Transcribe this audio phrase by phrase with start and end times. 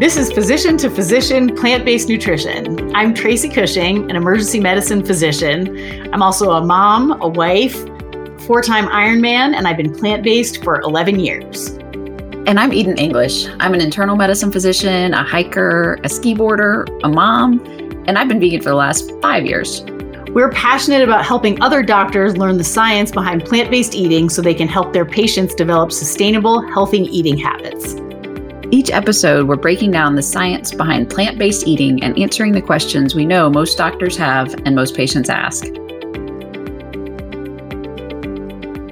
[0.00, 2.94] This is Physician to Physician Plant Based Nutrition.
[2.94, 6.08] I'm Tracy Cushing, an emergency medicine physician.
[6.14, 7.74] I'm also a mom, a wife,
[8.46, 11.70] four time Ironman, and I've been plant based for 11 years.
[12.46, 13.48] And I'm Eden English.
[13.58, 17.58] I'm an internal medicine physician, a hiker, a ski boarder, a mom,
[18.06, 19.82] and I've been vegan for the last five years.
[20.30, 24.54] We're passionate about helping other doctors learn the science behind plant based eating so they
[24.54, 27.96] can help their patients develop sustainable, healthy eating habits.
[28.70, 33.14] Each episode, we're breaking down the science behind plant based eating and answering the questions
[33.14, 35.64] we know most doctors have and most patients ask.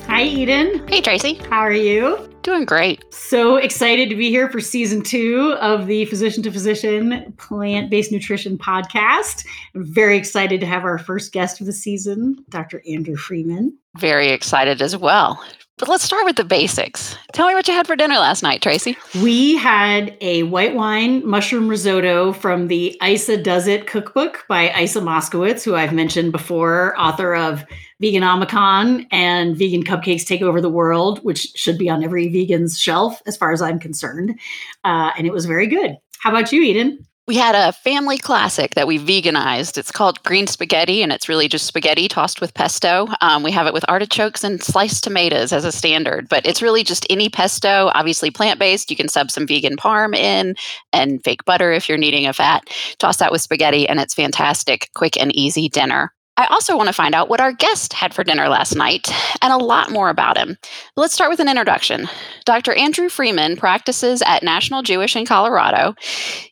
[0.07, 0.89] Hi, Eden.
[0.89, 1.35] Hey, Tracy.
[1.51, 2.27] How are you?
[2.43, 3.05] Doing great.
[3.13, 8.11] So excited to be here for season two of the Physician to Physician Plant Based
[8.11, 9.45] Nutrition podcast.
[9.75, 12.83] I'm very excited to have our first guest of the season, Dr.
[12.89, 13.77] Andrew Freeman.
[13.99, 15.45] Very excited as well.
[15.79, 17.19] But let's start with the basics.
[17.35, 18.97] Tell me what you had for dinner last night, Tracy.
[19.23, 25.01] We had a white wine mushroom risotto from the Isa Does It cookbook by Isa
[25.01, 27.67] Moskowitz, who I've mentioned before, author of
[28.01, 32.79] Vegan Veganomicon and Vegan Cupcakes Take Over the World, which should be on every vegan's
[32.79, 34.41] shelf as far as I'm concerned.
[34.83, 35.99] Uh, and it was very good.
[36.21, 37.06] How about you, Eden?
[37.27, 39.77] We had a family classic that we veganized.
[39.79, 43.09] It's called green spaghetti, and it's really just spaghetti tossed with pesto.
[43.21, 46.85] Um, we have it with artichokes and sliced tomatoes as a standard, but it's really
[46.85, 48.93] just any pesto, obviously plant based.
[48.93, 50.55] You can sub some vegan parm in
[50.93, 52.63] and fake butter if you're needing a fat.
[53.01, 56.13] Toss that with spaghetti, and it's fantastic, quick and easy dinner.
[56.39, 59.55] I also want to find out what our guest had for dinner last night and
[59.55, 60.59] a lot more about him.
[60.95, 62.11] Let's start with an introduction.
[62.45, 62.75] Dr.
[62.75, 65.95] Andrew Freeman practices at National Jewish in Colorado.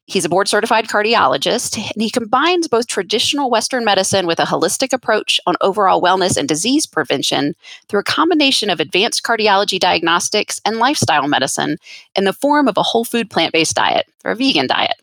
[0.07, 4.95] He's a board certified cardiologist, and he combines both traditional Western medicine with a holistic
[4.95, 7.55] approach on overall wellness and disease prevention
[7.89, 11.77] through a combination of advanced cardiology diagnostics and lifestyle medicine
[12.17, 14.97] in the form of a whole food plant based diet or a vegan diet,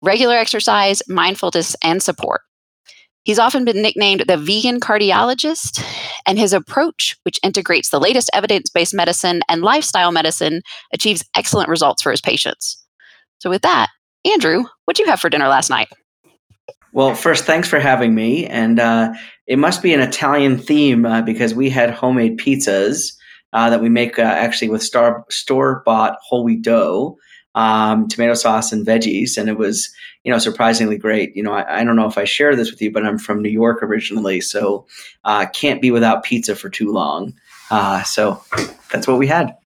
[0.00, 2.40] regular exercise, mindfulness, and support.
[3.24, 5.84] He's often been nicknamed the vegan cardiologist,
[6.26, 10.62] and his approach, which integrates the latest evidence based medicine and lifestyle medicine,
[10.92, 12.84] achieves excellent results for his patients.
[13.38, 13.88] So, with that,
[14.24, 15.88] Andrew, what did you have for dinner last night?
[16.92, 18.46] Well, first, thanks for having me.
[18.46, 19.14] And uh,
[19.46, 23.14] it must be an Italian theme uh, because we had homemade pizzas
[23.52, 27.16] uh, that we make uh, actually with store bought whole wheat dough
[27.54, 29.92] um, tomato sauce and veggies, and it was
[30.24, 31.34] you know surprisingly great.
[31.36, 33.42] You know, I, I, don't know if I share this with you, but I'm from
[33.42, 34.86] New York originally, so
[35.24, 37.34] uh, can't be without pizza for too long.
[37.70, 38.42] Uh, so
[38.92, 39.56] that's what we had.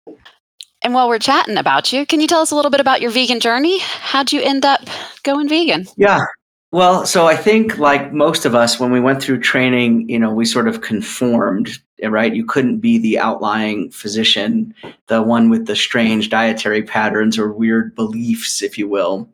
[0.83, 3.11] And while we're chatting about you, can you tell us a little bit about your
[3.11, 3.81] vegan journey?
[3.81, 4.81] How'd you end up
[5.25, 5.87] going vegan?
[5.97, 6.27] Yeah,
[6.73, 10.33] well, so I think like most of us, when we went through training, you know,
[10.33, 12.35] we sort of conformed, right?
[12.35, 14.75] You couldn't be the outlying physician,
[15.07, 19.29] the one with the strange dietary patterns or weird beliefs, if you will.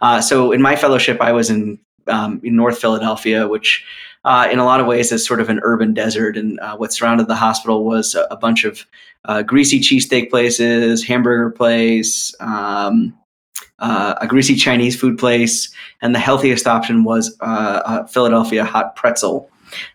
[0.00, 3.84] Uh, so in my fellowship, I was in, um, in North Philadelphia, which
[4.24, 6.36] uh, in a lot of ways is sort of an urban desert.
[6.36, 8.84] And uh, what surrounded the hospital was a, a bunch of
[9.24, 13.16] uh, greasy cheesesteak places, hamburger place, um,
[13.78, 15.70] uh, a greasy Chinese food place,
[16.02, 19.50] and the healthiest option was uh, Philadelphia hot pretzel.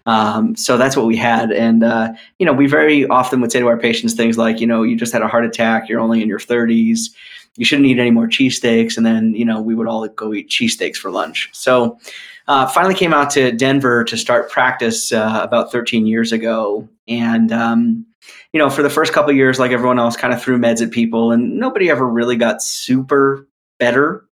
[0.05, 1.51] Um, so that's what we had.
[1.51, 4.67] And, uh, you know, we very often would say to our patients things like, you
[4.67, 7.09] know, you just had a heart attack, you're only in your 30s,
[7.55, 8.97] you shouldn't eat any more cheesesteaks.
[8.97, 11.49] And then, you know, we would all go eat cheesesteaks for lunch.
[11.53, 11.99] So
[12.47, 16.87] uh, finally came out to Denver to start practice uh, about 13 years ago.
[17.07, 18.05] And, um,
[18.51, 20.91] you know, for the first couple years, like everyone else, kind of threw meds at
[20.91, 23.47] people, and nobody ever really got super
[23.79, 24.25] better.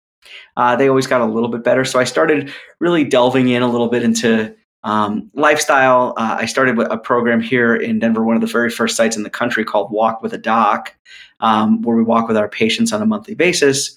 [0.57, 1.85] Uh, they always got a little bit better.
[1.85, 6.15] So I started really delving in a little bit into um, lifestyle.
[6.17, 9.23] Uh, I started a program here in Denver, one of the very first sites in
[9.23, 10.95] the country called Walk with a Doc,
[11.41, 13.97] um, where we walk with our patients on a monthly basis.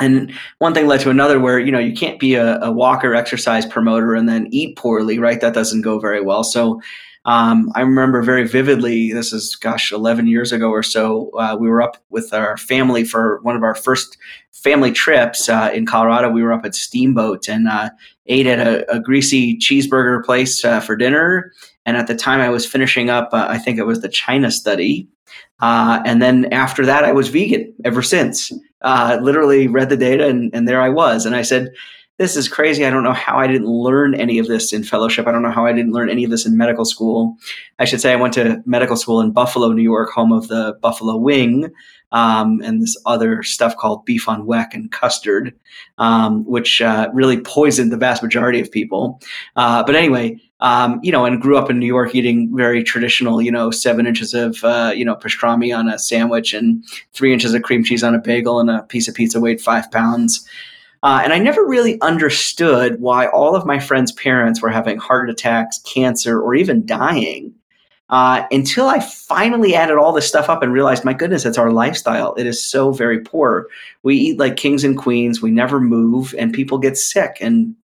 [0.00, 3.14] And one thing led to another where, you know, you can't be a, a walker
[3.14, 5.40] exercise promoter and then eat poorly, right?
[5.40, 6.42] That doesn't go very well.
[6.42, 6.80] So
[7.26, 11.68] um, I remember very vividly, this is, gosh, 11 years ago or so, uh, we
[11.68, 14.16] were up with our family for one of our first
[14.52, 16.30] family trips uh, in Colorado.
[16.30, 17.90] We were up at Steamboat and uh,
[18.26, 21.52] ate at a, a, greasy cheeseburger place uh, for dinner.
[21.84, 24.50] And at the time, I was finishing up, uh, I think it was the China
[24.50, 25.06] study.
[25.60, 28.50] Uh, and then after that, I was vegan ever since.
[28.82, 31.26] literally read the data, and, and there I was.
[31.26, 31.70] And I said,
[32.20, 32.84] this is crazy.
[32.84, 35.26] I don't know how I didn't learn any of this in fellowship.
[35.26, 37.38] I don't know how I didn't learn any of this in medical school.
[37.78, 40.78] I should say I went to medical school in Buffalo, New York, home of the
[40.82, 41.72] Buffalo Wing,
[42.12, 45.54] um, and this other stuff called beef on weck and custard,
[45.96, 49.18] um, which uh, really poisoned the vast majority of people.
[49.56, 53.40] Uh, but anyway, Um, you know, and grew up in New York eating very traditional,
[53.40, 56.84] you know, seven inches of, uh, you know, pastrami on a sandwich and
[57.14, 59.90] three inches of cream cheese on a bagel and a piece of pizza weighed five
[59.90, 60.46] pounds.
[61.02, 65.30] Uh, and I never really understood why all of my friends' parents were having heart
[65.30, 67.54] attacks, cancer, or even dying
[68.10, 71.72] uh, until I finally added all this stuff up and realized, my goodness, it's our
[71.72, 72.34] lifestyle.
[72.34, 73.68] It is so very poor.
[74.02, 75.40] We eat like kings and queens.
[75.40, 77.38] We never move, and people get sick.
[77.40, 77.76] And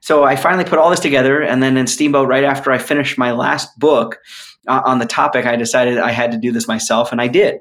[0.00, 1.42] so I finally put all this together.
[1.42, 4.18] And then in Steamboat, right after I finished my last book
[4.66, 7.60] uh, on the topic, I decided I had to do this myself, and I did.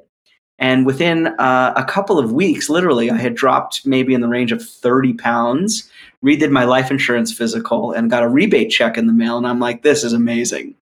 [0.61, 4.51] And within uh, a couple of weeks, literally, I had dropped maybe in the range
[4.51, 5.89] of 30 pounds,
[6.23, 9.37] redid my life insurance physical, and got a rebate check in the mail.
[9.37, 10.75] And I'm like, this is amazing.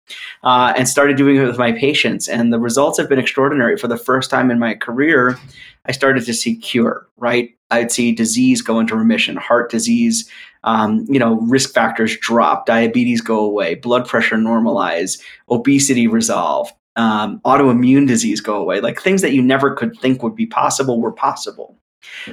[0.43, 2.27] Uh, and started doing it with my patients.
[2.27, 3.77] And the results have been extraordinary.
[3.77, 5.37] For the first time in my career,
[5.85, 7.55] I started to see cure, right?
[7.69, 10.27] I'd see disease go into remission, heart disease,
[10.63, 17.39] um, you know, risk factors drop, diabetes go away, blood pressure normalize, obesity resolve, um,
[17.45, 18.81] autoimmune disease go away.
[18.81, 21.77] Like things that you never could think would be possible were possible.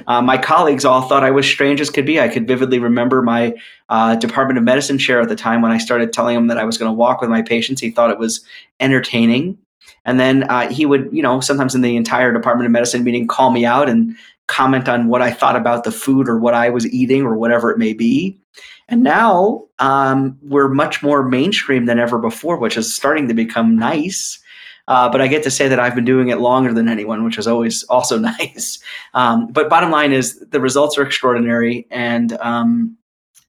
[0.07, 2.19] Uh, my colleagues all thought I was strange as could be.
[2.19, 3.53] I could vividly remember my
[3.89, 6.65] uh, Department of Medicine chair at the time when I started telling him that I
[6.65, 7.81] was going to walk with my patients.
[7.81, 8.43] He thought it was
[8.79, 9.57] entertaining.
[10.05, 13.27] And then uh, he would, you know, sometimes in the entire Department of Medicine meeting,
[13.27, 14.15] call me out and
[14.47, 17.71] comment on what I thought about the food or what I was eating or whatever
[17.71, 18.39] it may be.
[18.87, 23.77] And now um, we're much more mainstream than ever before, which is starting to become
[23.77, 24.39] nice.
[24.87, 27.37] Uh, but I get to say that I've been doing it longer than anyone, which
[27.37, 28.79] is always also nice.
[29.13, 31.87] Um, but bottom line is the results are extraordinary.
[31.89, 32.97] And, um,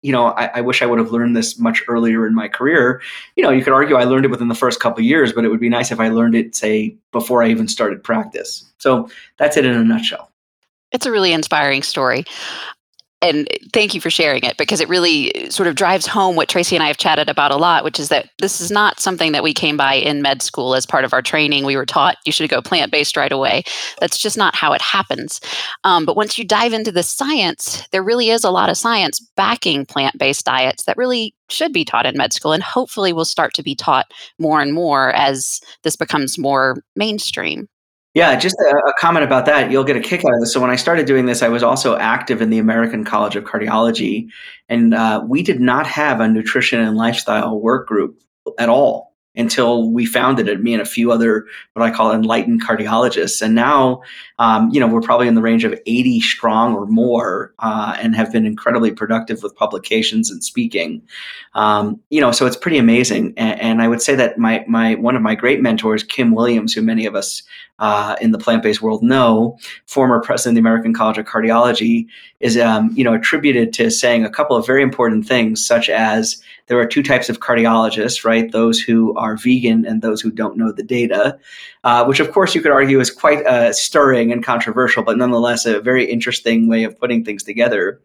[0.02, 3.02] you know, I, I, wish I would have learned this much earlier in my career.
[3.34, 5.48] You know, you could argue I learned it within the first couple years, but it
[5.48, 8.64] would be nice if I learned it, say, before I even started practice.
[8.78, 10.30] So that's it in a nutshell.
[10.92, 12.24] It's a really inspiring story
[13.26, 16.76] and thank you for sharing it because it really sort of drives home what Tracy
[16.76, 19.42] and I have chatted about a lot, which is that this is not something that
[19.42, 21.64] we came by in med school as part of our training.
[21.64, 23.64] We were taught you should go plant based right away.
[24.00, 25.40] That's just not how it happens.
[25.84, 29.20] Um, but once you dive into the science, there really is a lot of science
[29.36, 33.24] backing plant based diets that really should be taught in med school and hopefully will
[33.24, 34.06] start to be taught
[34.38, 37.68] more and more as this becomes more mainstream.
[38.16, 39.70] Yeah, just a, a, comment about that.
[39.70, 40.50] You'll get a kick out of this.
[40.50, 43.44] So when I started doing this, I was also active in the American College of
[43.44, 44.30] Cardiology,
[44.70, 48.18] and uh, we did not have a nutrition and lifestyle work group
[48.58, 52.64] at all until we founded it, me and a few other what I call enlightened
[52.64, 53.42] cardiologists.
[53.42, 54.02] And now,
[54.38, 58.14] um, you know, we're probably in the range of 80 strong or more uh, and
[58.16, 61.02] have been incredibly productive with publications and speaking.
[61.54, 63.34] Um, you know, so it's pretty amazing.
[63.36, 66.72] And, and, I would say that my, my, one of my great mentors, Kim Williams,
[66.72, 67.42] who many of us
[67.78, 72.06] uh, in the plant-based world know, former president of the American College of Cardiology,
[72.40, 76.42] is um, you know attributed to saying a couple of very important things, such as
[76.66, 78.50] there are two types of cardiologists, right?
[78.50, 81.38] Those who are vegan and those who don't know the data,
[81.84, 85.66] uh, which of course you could argue is quite uh, stirring and controversial, but nonetheless
[85.66, 88.00] a very interesting way of putting things together.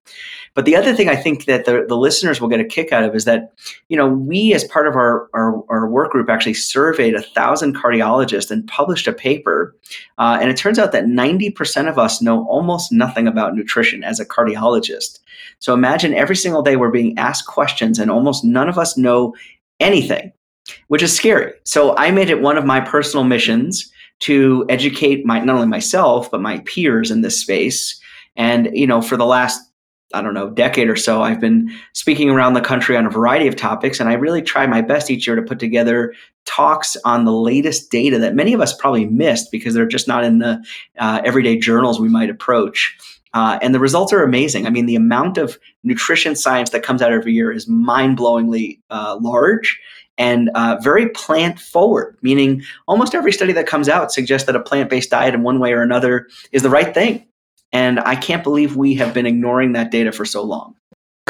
[0.53, 3.03] But the other thing I think that the, the listeners will get a kick out
[3.03, 3.53] of is that,
[3.87, 7.75] you know, we as part of our, our, our work group actually surveyed a thousand
[7.75, 9.73] cardiologists and published a paper.
[10.17, 14.19] Uh, and it turns out that 90% of us know almost nothing about nutrition as
[14.19, 15.19] a cardiologist.
[15.61, 19.33] So imagine every single day we're being asked questions and almost none of us know
[19.79, 20.33] anything,
[20.87, 21.53] which is scary.
[21.63, 23.89] So I made it one of my personal missions
[24.21, 27.99] to educate my not only myself but my peers in this space
[28.35, 29.59] and you know for the last
[30.13, 33.47] I don't know, decade or so, I've been speaking around the country on a variety
[33.47, 36.13] of topics, and I really try my best each year to put together
[36.45, 40.23] talks on the latest data that many of us probably missed because they're just not
[40.23, 40.61] in the
[40.97, 42.97] uh, everyday journals we might approach.
[43.33, 44.67] Uh, and the results are amazing.
[44.67, 48.79] I mean, the amount of nutrition science that comes out every year is mind blowingly
[48.89, 49.79] uh, large
[50.17, 54.59] and uh, very plant forward, meaning almost every study that comes out suggests that a
[54.59, 57.25] plant based diet in one way or another is the right thing.
[57.71, 60.75] And I can't believe we have been ignoring that data for so long.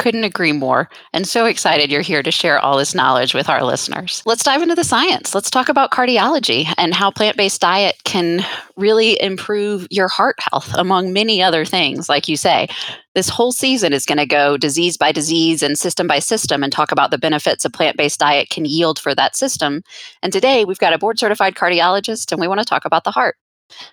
[0.02, 0.90] Couldn't agree more.
[1.12, 4.20] And so excited you're here to share all this knowledge with our listeners.
[4.26, 5.32] Let's dive into the science.
[5.32, 8.44] Let's talk about cardiology and how plant based diet can
[8.76, 12.08] really improve your heart health, among many other things.
[12.08, 12.66] Like you say,
[13.14, 16.72] this whole season is going to go disease by disease and system by system and
[16.72, 19.82] talk about the benefits a plant based diet can yield for that system.
[20.20, 23.12] And today we've got a board certified cardiologist and we want to talk about the
[23.12, 23.36] heart.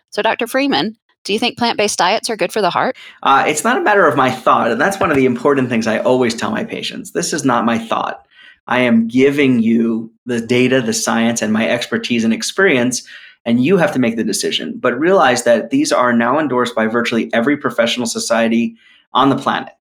[0.09, 0.47] So, Dr.
[0.47, 2.95] Freeman, do you think plant based diets are good for the heart?
[3.23, 4.71] Uh, it's not a matter of my thought.
[4.71, 7.11] And that's one of the important things I always tell my patients.
[7.11, 8.25] This is not my thought.
[8.67, 13.07] I am giving you the data, the science, and my expertise and experience,
[13.43, 14.77] and you have to make the decision.
[14.77, 18.75] But realize that these are now endorsed by virtually every professional society
[19.11, 19.73] on the planet.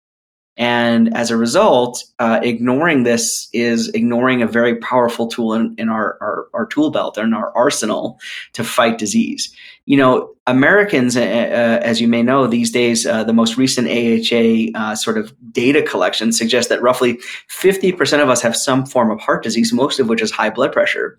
[0.56, 5.90] And as a result, uh, ignoring this is ignoring a very powerful tool in, in
[5.90, 8.18] our, our, our, tool belt and our arsenal
[8.54, 9.54] to fight disease.
[9.86, 13.88] You know, Americans, uh, uh, as you may know, these days, uh, the most recent
[13.88, 17.18] AHA uh, sort of data collection suggests that roughly
[17.50, 20.72] 50% of us have some form of heart disease, most of which is high blood
[20.72, 21.18] pressure.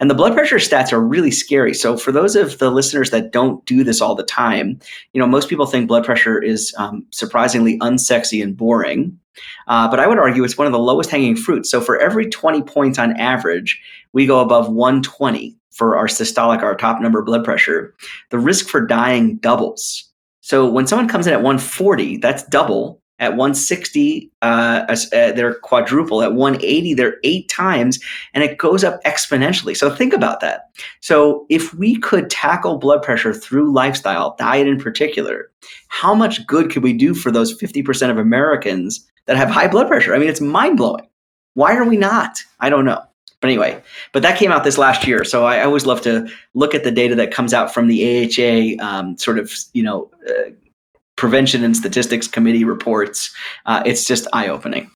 [0.00, 1.72] And the blood pressure stats are really scary.
[1.72, 4.80] So for those of the listeners that don't do this all the time,
[5.12, 9.18] you know, most people think blood pressure is um, surprisingly unsexy and boring.
[9.68, 11.70] Uh, but I would argue it's one of the lowest hanging fruits.
[11.70, 13.80] So for every 20 points on average,
[14.12, 17.94] we go above 120 for our systolic, our top number blood pressure.
[18.30, 20.10] The risk for dying doubles.
[20.40, 23.00] So when someone comes in at 140, that's double.
[23.20, 26.22] At 160, uh, uh, they're quadruple.
[26.22, 28.00] At 180, they're eight times,
[28.34, 29.76] and it goes up exponentially.
[29.76, 30.70] So think about that.
[31.00, 35.50] So if we could tackle blood pressure through lifestyle, diet in particular,
[35.88, 39.86] how much good could we do for those 50% of Americans that have high blood
[39.86, 40.14] pressure?
[40.14, 41.08] I mean, it's mind blowing.
[41.54, 42.42] Why are we not?
[42.58, 43.00] I don't know.
[43.44, 43.82] But anyway,
[44.12, 45.22] but that came out this last year.
[45.22, 48.82] So I, always love to look at the data that comes out from the AHA
[48.82, 50.48] um, sort of, you know, uh,
[51.16, 53.34] prevention and statistics committee reports.
[53.66, 54.90] Uh, it's just eye opening.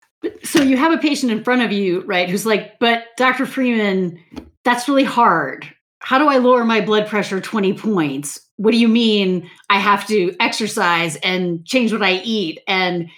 [0.45, 3.45] So you have a patient in front of you, right, who's like, but Dr.
[3.45, 4.19] Freeman,
[4.65, 5.71] that's really hard.
[5.99, 8.41] How do I lower my blood pressure 20 points?
[8.57, 12.61] What do you mean I have to exercise and change what I eat?
[12.67, 13.11] And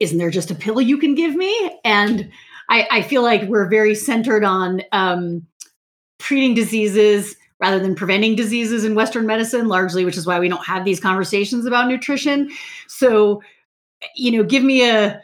[0.00, 1.78] isn't there just a pill you can give me?
[1.84, 2.30] And
[2.68, 5.46] I, I feel like we're very centered on um,
[6.18, 10.66] treating diseases rather than preventing diseases in Western medicine, largely, which is why we don't
[10.66, 12.50] have these conversations about nutrition.
[12.86, 13.42] So,
[14.14, 15.20] you know, give me a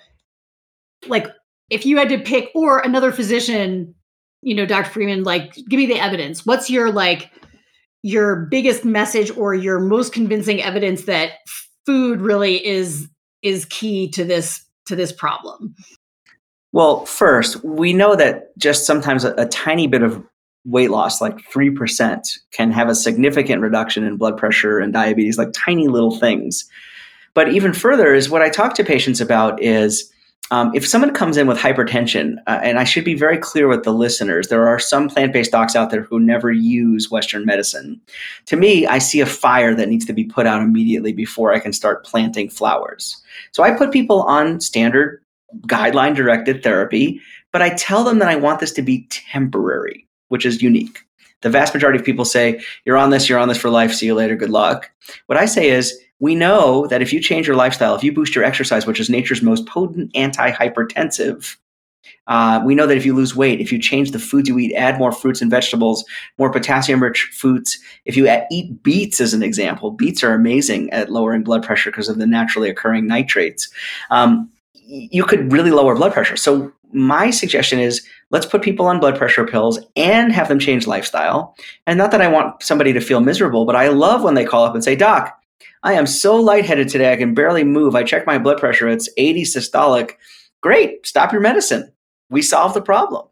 [1.08, 1.26] like
[1.68, 3.94] if you had to pick or another physician,
[4.42, 4.90] you know, Dr.
[4.90, 6.46] Freeman, like give me the evidence.
[6.46, 7.30] What's your like
[8.02, 11.32] your biggest message or your most convincing evidence that
[11.86, 13.08] food really is
[13.42, 15.74] is key to this to this problem?
[16.72, 20.22] Well, first, we know that just sometimes a, a tiny bit of
[20.64, 25.52] weight loss, like 3%, can have a significant reduction in blood pressure and diabetes, like
[25.52, 26.68] tiny little things.
[27.34, 30.10] But even further is what I talk to patients about is
[30.50, 33.84] um, if someone comes in with hypertension, uh, and I should be very clear with
[33.84, 37.98] the listeners, there are some plant based docs out there who never use Western medicine.
[38.46, 41.58] To me, I see a fire that needs to be put out immediately before I
[41.58, 43.16] can start planting flowers.
[43.52, 45.21] So I put people on standard
[45.66, 47.20] guideline directed therapy,
[47.52, 51.00] but I tell them that I want this to be temporary which is unique.
[51.42, 54.06] The vast majority of people say, You're on this, you're on this for life, see
[54.06, 54.90] you later, good luck.
[55.26, 58.34] What I say is, we know that if you change your lifestyle, if you boost
[58.34, 61.56] your exercise, which is nature's most potent anti-hypertensive,
[62.28, 64.74] uh, we know that if you lose weight, if you change the foods you eat,
[64.74, 66.02] add more fruits and vegetables,
[66.38, 67.78] more potassium-rich foods.
[68.06, 72.08] If you eat beets, as an example, beets are amazing at lowering blood pressure because
[72.08, 73.68] of the naturally occurring nitrates.
[74.10, 76.36] Um, you could really lower blood pressure.
[76.36, 80.86] So my suggestion is let's put people on blood pressure pills and have them change
[80.86, 81.56] lifestyle.
[81.86, 84.64] And not that I want somebody to feel miserable, but I love when they call
[84.64, 85.38] up and say, Doc,
[85.82, 87.12] I am so lightheaded today.
[87.12, 87.94] I can barely move.
[87.94, 88.88] I checked my blood pressure.
[88.88, 90.12] It's 80 systolic.
[90.60, 91.06] Great.
[91.06, 91.92] Stop your medicine.
[92.30, 93.26] We solved the problem.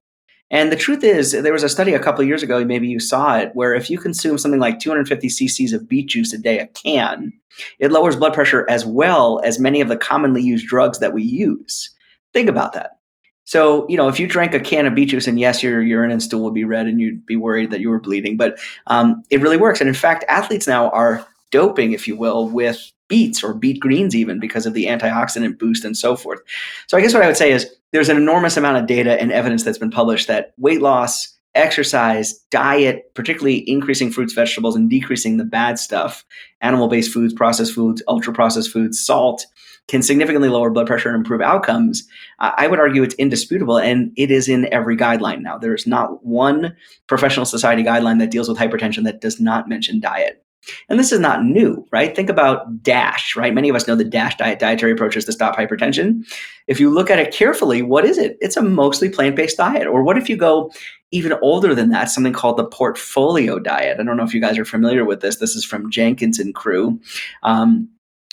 [0.50, 3.38] And the truth is, there was a study a couple years ago, maybe you saw
[3.38, 6.66] it, where if you consume something like 250 cc's of beet juice a day, a
[6.68, 7.32] can,
[7.78, 11.22] it lowers blood pressure as well as many of the commonly used drugs that we
[11.22, 11.90] use.
[12.32, 12.98] Think about that.
[13.44, 16.12] So, you know, if you drank a can of beet juice and yes, your urine
[16.12, 19.22] and stool would be red and you'd be worried that you were bleeding, but um,
[19.30, 19.80] it really works.
[19.80, 24.14] And in fact, athletes now are doping, if you will, with beets or beet greens
[24.14, 26.40] even because of the antioxidant boost and so forth.
[26.86, 29.32] So I guess what I would say is there's an enormous amount of data and
[29.32, 35.36] evidence that's been published that weight loss, exercise, diet, particularly increasing fruits, vegetables, and decreasing
[35.36, 36.24] the bad stuff,
[36.60, 39.44] animal-based foods, processed foods, ultra-processed foods, salt,
[39.88, 42.06] can significantly lower blood pressure and improve outcomes,
[42.38, 45.58] I would argue it's indisputable and it is in every guideline now.
[45.58, 46.76] There's not one
[47.08, 50.44] professional society guideline that deals with hypertension that does not mention diet.
[50.88, 52.14] And this is not new, right?
[52.14, 53.54] Think about DASH, right?
[53.54, 56.22] Many of us know the DASH diet, dietary approaches to stop hypertension.
[56.66, 58.36] If you look at it carefully, what is it?
[58.40, 59.86] It's a mostly plant based diet.
[59.86, 60.72] Or what if you go
[61.10, 63.98] even older than that, something called the portfolio diet?
[64.00, 65.36] I don't know if you guys are familiar with this.
[65.36, 67.00] This is from Jenkins and crew.
[67.42, 67.88] Um,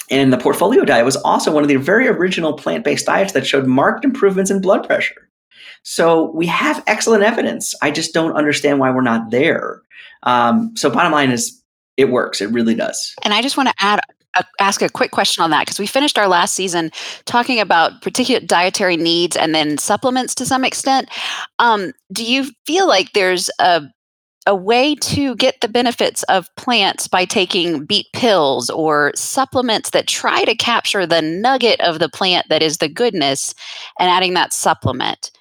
[0.09, 3.45] and the portfolio diet was also one of the very original plant based diets that
[3.45, 5.27] showed marked improvements in blood pressure.
[5.83, 7.73] So we have excellent evidence.
[7.81, 9.81] I just don't understand why we're not there.
[10.23, 11.61] Um, so, bottom line is,
[11.97, 12.41] it works.
[12.41, 13.15] It really does.
[13.23, 13.99] And I just want to add
[14.35, 16.91] a, ask a quick question on that because we finished our last season
[17.25, 21.09] talking about particular dietary needs and then supplements to some extent.
[21.59, 23.83] Um, do you feel like there's a
[24.47, 30.07] a way to get the benefits of plants by taking beet pills or supplements that
[30.07, 33.53] try to capture the nugget of the plant that is the goodness
[33.99, 35.31] and adding that supplement?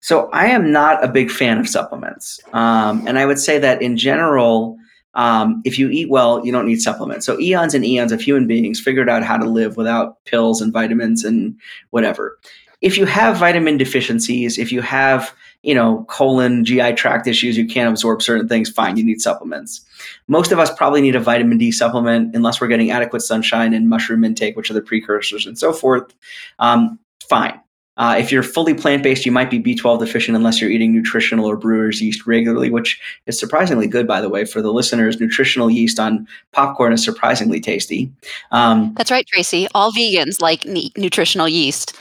[0.00, 2.40] So I am not a big fan of supplements.
[2.52, 4.76] Um, and I would say that in general,
[5.14, 7.26] um, if you eat well, you don't need supplements.
[7.26, 10.72] So eons and eons of human beings figured out how to live without pills and
[10.72, 11.58] vitamins and
[11.90, 12.38] whatever.
[12.80, 17.66] If you have vitamin deficiencies, if you have you know colon GI tract issues, you
[17.66, 18.70] can't absorb certain things.
[18.70, 19.84] Fine, you need supplements.
[20.26, 23.88] Most of us probably need a vitamin D supplement unless we're getting adequate sunshine and
[23.88, 26.12] mushroom intake, which are the precursors and so forth.
[26.58, 27.60] Um, fine.
[27.98, 31.44] Uh, if you're fully plant based, you might be B12 deficient unless you're eating nutritional
[31.44, 35.20] or brewer's yeast regularly, which is surprisingly good, by the way, for the listeners.
[35.20, 38.10] Nutritional yeast on popcorn is surprisingly tasty.
[38.50, 39.68] Um, That's right, Tracy.
[39.74, 40.64] All vegans like
[40.96, 41.94] nutritional yeast.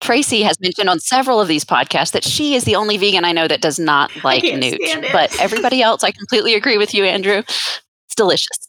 [0.00, 3.32] Tracy has mentioned on several of these podcasts that she is the only vegan I
[3.32, 5.12] know that does not like nooch.
[5.12, 7.38] But everybody else, I completely agree with you, Andrew.
[7.38, 8.68] It's delicious.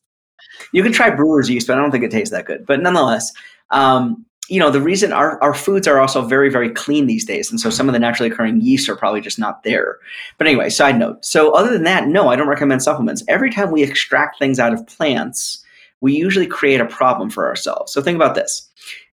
[0.73, 2.65] You can try brewer's yeast, but I don't think it tastes that good.
[2.65, 3.31] But nonetheless,
[3.71, 7.49] um, you know, the reason our, our foods are also very, very clean these days.
[7.49, 9.97] And so some of the naturally occurring yeasts are probably just not there.
[10.37, 11.23] But anyway, side note.
[11.23, 13.23] So other than that, no, I don't recommend supplements.
[13.29, 15.63] Every time we extract things out of plants,
[16.01, 17.93] we usually create a problem for ourselves.
[17.93, 18.67] So think about this.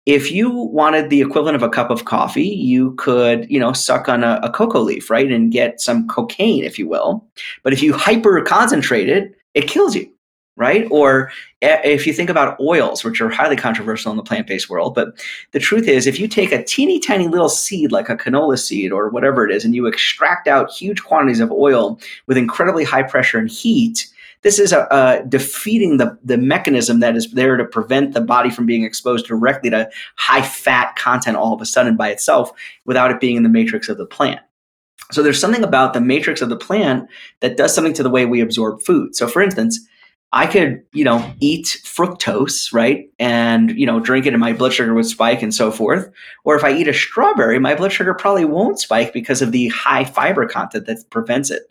[0.07, 4.09] If you wanted the equivalent of a cup of coffee, you could, you know, suck
[4.09, 5.31] on a, a cocoa leaf, right?
[5.31, 7.26] And get some cocaine, if you will.
[7.62, 10.11] But if you hyper concentrate it, it kills you
[10.56, 10.88] right?
[10.90, 11.30] Or
[11.62, 14.94] eh, if you think about oils, which are highly controversial in the plant based world,
[14.94, 15.22] but
[15.52, 18.90] the truth is, if you take a teeny tiny little seed like a canola seed
[18.90, 23.02] or whatever it is, and you extract out huge quantities of oil with incredibly high
[23.02, 24.08] pressure and heat,
[24.42, 28.50] this is a, a, defeating the, the mechanism that is there to prevent the body
[28.50, 32.52] from being exposed directly to high fat content all of a sudden by itself
[32.84, 34.40] without it being in the matrix of the plant.
[35.12, 37.08] So there's something about the matrix of the plant
[37.40, 39.14] that does something to the way we absorb food.
[39.14, 39.80] So for instance,
[40.33, 43.09] I could, you know, eat fructose, right?
[43.18, 46.11] And, you know, drink it and my blood sugar would spike and so forth.
[46.45, 49.68] Or if I eat a strawberry, my blood sugar probably won't spike because of the
[49.68, 51.62] high fiber content that prevents it.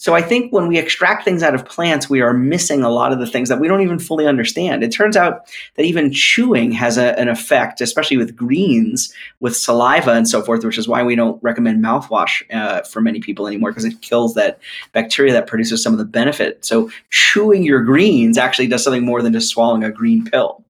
[0.00, 3.12] So I think when we extract things out of plants, we are missing a lot
[3.12, 4.84] of the things that we don't even fully understand.
[4.84, 10.12] It turns out that even chewing has a, an effect, especially with greens, with saliva
[10.12, 13.72] and so forth, which is why we don't recommend mouthwash uh, for many people anymore
[13.72, 14.60] because it kills that
[14.92, 16.64] bacteria that produces some of the benefit.
[16.64, 20.64] So chewing your greens actually does something more than just swallowing a green pill.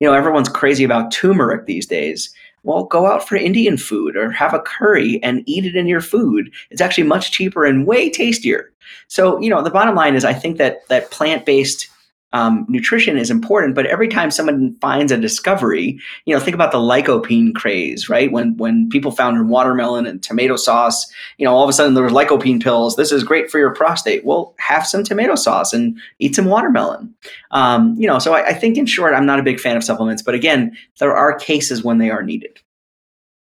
[0.00, 4.30] You know, everyone's crazy about turmeric these days well, go out for Indian food or
[4.30, 6.52] have a curry and eat it in your food.
[6.70, 8.72] It's actually much cheaper and way tastier.
[9.08, 11.88] So, you know, the bottom line is I think that that plant-based
[12.32, 16.72] um, nutrition is important, but every time someone finds a discovery, you know, think about
[16.72, 18.32] the lycopene craze, right?
[18.32, 21.94] When when people found in watermelon and tomato sauce, you know, all of a sudden
[21.94, 22.96] there was lycopene pills.
[22.96, 24.24] This is great for your prostate.
[24.24, 27.14] Well, have some tomato sauce and eat some watermelon.
[27.50, 29.84] Um, you know, so I, I think in short, I'm not a big fan of
[29.84, 32.60] supplements, but again, there are cases when they are needed.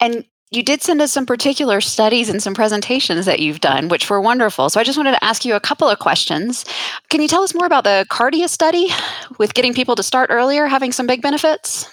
[0.00, 4.08] And you did send us some particular studies and some presentations that you've done, which
[4.08, 4.70] were wonderful.
[4.70, 6.64] So I just wanted to ask you a couple of questions.
[7.10, 8.88] Can you tell us more about the Cardia study
[9.38, 11.90] with getting people to start earlier, having some big benefits?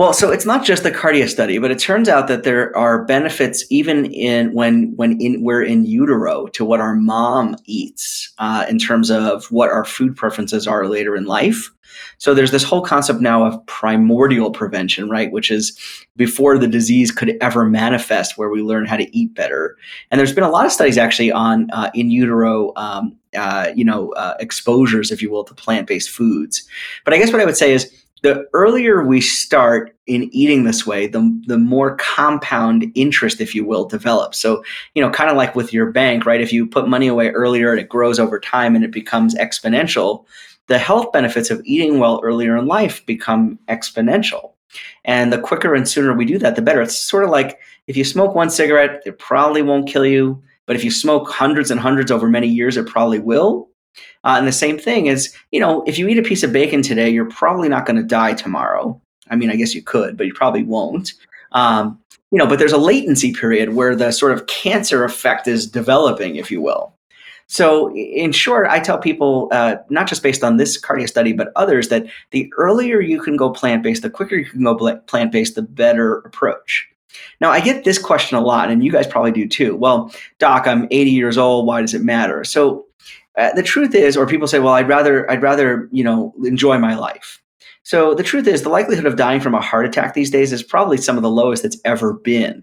[0.00, 3.04] Well, so it's not just the Cardia study, but it turns out that there are
[3.04, 8.64] benefits even in when when in, we're in utero to what our mom eats uh,
[8.66, 11.70] in terms of what our food preferences are later in life.
[12.16, 15.30] So there's this whole concept now of primordial prevention, right?
[15.30, 15.78] Which is
[16.16, 19.76] before the disease could ever manifest, where we learn how to eat better.
[20.10, 23.84] And there's been a lot of studies actually on uh, in utero, um, uh, you
[23.84, 26.66] know, uh, exposures, if you will, to plant-based foods.
[27.04, 30.86] But I guess what I would say is the earlier we start in eating this
[30.86, 34.38] way, the, the more compound interest, if you will, develops.
[34.38, 34.62] So,
[34.94, 36.40] you know, kind of like with your bank, right?
[36.40, 40.24] If you put money away earlier and it grows over time and it becomes exponential,
[40.66, 44.52] the health benefits of eating well earlier in life become exponential.
[45.04, 46.82] And the quicker and sooner we do that, the better.
[46.82, 50.42] It's sort of like if you smoke one cigarette, it probably won't kill you.
[50.66, 53.69] But if you smoke hundreds and hundreds over many years, it probably will.
[54.24, 56.82] Uh, and the same thing is, you know, if you eat a piece of bacon
[56.82, 59.00] today, you're probably not going to die tomorrow.
[59.30, 61.14] I mean, I guess you could, but you probably won't.
[61.52, 61.98] Um,
[62.30, 66.36] you know, but there's a latency period where the sort of cancer effect is developing,
[66.36, 66.94] if you will.
[67.48, 71.50] So, in short, I tell people, uh, not just based on this Cardia study, but
[71.56, 75.32] others, that the earlier you can go plant based, the quicker you can go plant
[75.32, 76.88] based, the better approach.
[77.40, 79.74] Now, I get this question a lot, and you guys probably do too.
[79.74, 81.66] Well, doc, I'm 80 years old.
[81.66, 82.44] Why does it matter?
[82.44, 82.86] So,
[83.40, 86.78] uh, the truth is, or people say, well, I'd rather, I'd rather, you know, enjoy
[86.78, 87.42] my life.
[87.82, 90.62] So the truth is, the likelihood of dying from a heart attack these days is
[90.62, 92.62] probably some of the lowest it's ever been.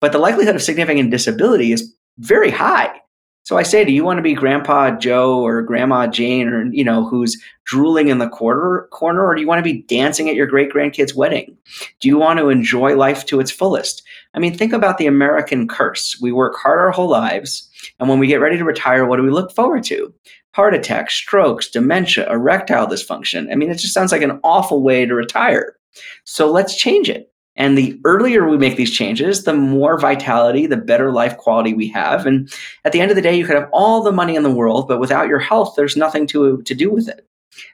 [0.00, 3.00] But the likelihood of significant disability is very high.
[3.46, 6.82] So I say, do you want to be Grandpa Joe or Grandma Jane, or you
[6.82, 10.34] know, who's drooling in the corner, corner, or do you want to be dancing at
[10.34, 11.56] your great grandkid's wedding?
[12.00, 14.02] Do you want to enjoy life to its fullest?
[14.34, 16.18] I mean, think about the American curse.
[16.20, 19.22] We work hard our whole lives, and when we get ready to retire, what do
[19.22, 20.12] we look forward to?
[20.50, 23.52] Heart attacks, strokes, dementia, erectile dysfunction.
[23.52, 25.76] I mean, it just sounds like an awful way to retire.
[26.24, 27.30] So let's change it.
[27.56, 31.88] And the earlier we make these changes, the more vitality, the better life quality we
[31.88, 32.26] have.
[32.26, 32.52] And
[32.84, 34.88] at the end of the day, you could have all the money in the world,
[34.88, 37.26] but without your health, there's nothing to, to do with it.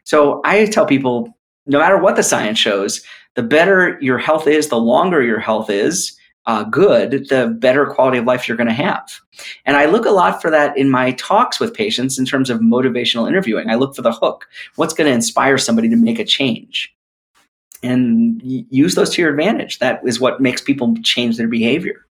[0.04, 3.02] So I tell people no matter what the science shows,
[3.34, 6.16] the better your health is, the longer your health is,
[6.46, 9.20] uh, good, the better quality of life you're going to have.
[9.64, 12.60] And I look a lot for that in my talks with patients in terms of
[12.60, 13.70] motivational interviewing.
[13.70, 14.48] I look for the hook.
[14.74, 16.92] What's going to inspire somebody to make a change?
[17.82, 19.78] And use those to your advantage.
[19.78, 22.06] That is what makes people change their behavior.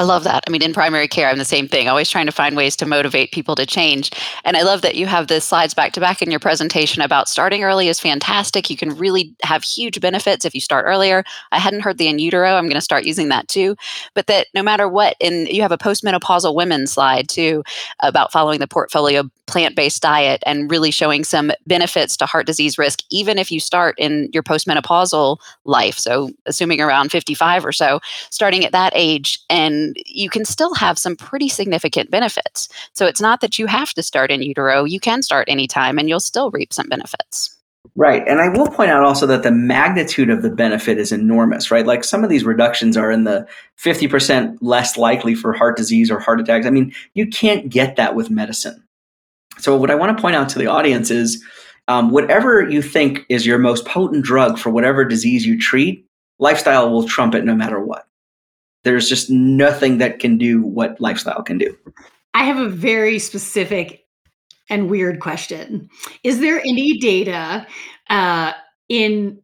[0.00, 0.44] I love that.
[0.46, 2.86] I mean, in primary care, I'm the same thing, always trying to find ways to
[2.86, 4.10] motivate people to change.
[4.46, 7.28] And I love that you have the slides back to back in your presentation about
[7.28, 8.70] starting early is fantastic.
[8.70, 11.22] You can really have huge benefits if you start earlier.
[11.52, 12.54] I hadn't heard the in utero.
[12.54, 13.76] I'm going to start using that too.
[14.14, 17.62] But that no matter what, and you have a postmenopausal women slide too
[17.98, 22.78] about following the portfolio plant based diet and really showing some benefits to heart disease
[22.78, 25.98] risk, even if you start in your postmenopausal life.
[25.98, 30.98] So, assuming around 55 or so, starting at that age, and you can still have
[30.98, 32.68] some pretty significant benefits.
[32.94, 36.08] So, it's not that you have to start in utero, you can start anytime and
[36.08, 37.56] you'll still reap some benefits.
[37.96, 38.26] Right.
[38.28, 41.86] And I will point out also that the magnitude of the benefit is enormous, right?
[41.86, 46.20] Like some of these reductions are in the 50% less likely for heart disease or
[46.20, 46.66] heart attacks.
[46.66, 48.84] I mean, you can't get that with medicine.
[49.60, 51.44] So, what I want to point out to the audience is
[51.88, 56.06] um, whatever you think is your most potent drug for whatever disease you treat,
[56.38, 58.06] lifestyle will trump it no matter what.
[58.84, 61.76] There's just nothing that can do what lifestyle can do.
[62.32, 64.06] I have a very specific
[64.70, 65.90] and weird question.
[66.22, 67.66] Is there any data
[68.08, 68.52] uh,
[68.88, 69.42] in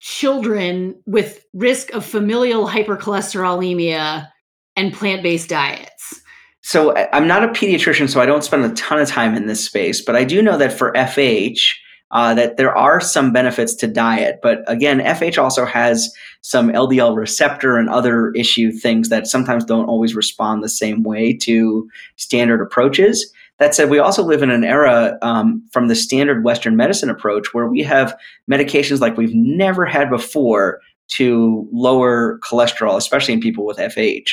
[0.00, 4.28] children with risk of familial hypercholesterolemia
[4.76, 6.21] and plant based diets?
[6.62, 9.64] So I'm not a pediatrician, so I don't spend a ton of time in this
[9.64, 11.74] space, but I do know that for FH,
[12.12, 14.38] uh, that there are some benefits to diet.
[14.42, 19.86] But again, FH also has some LDL receptor and other issue things that sometimes don't
[19.86, 23.32] always respond the same way to standard approaches.
[23.58, 27.52] That said, we also live in an era um, from the standard Western medicine approach
[27.52, 28.16] where we have
[28.50, 34.30] medications like we've never had before to lower cholesterol, especially in people with FH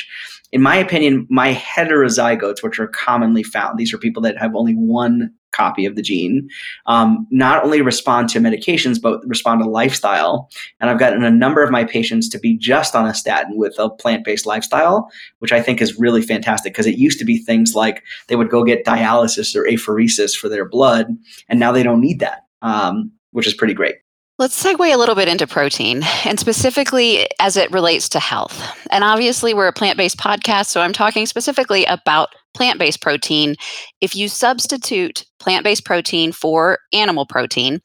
[0.52, 4.74] in my opinion, my heterozygotes, which are commonly found, these are people that have only
[4.74, 6.48] one copy of the gene,
[6.86, 10.48] um, not only respond to medications, but respond to lifestyle.
[10.80, 13.78] And I've gotten a number of my patients to be just on a statin with
[13.78, 17.38] a plant based lifestyle, which I think is really fantastic because it used to be
[17.38, 21.06] things like they would go get dialysis or apheresis for their blood,
[21.48, 23.96] and now they don't need that, um, which is pretty great.
[24.40, 28.58] Let's segue a little bit into protein and specifically as it relates to health.
[28.90, 33.56] And obviously, we're a plant based podcast, so I'm talking specifically about plant based protein.
[34.00, 37.82] If you substitute plant based protein for animal protein,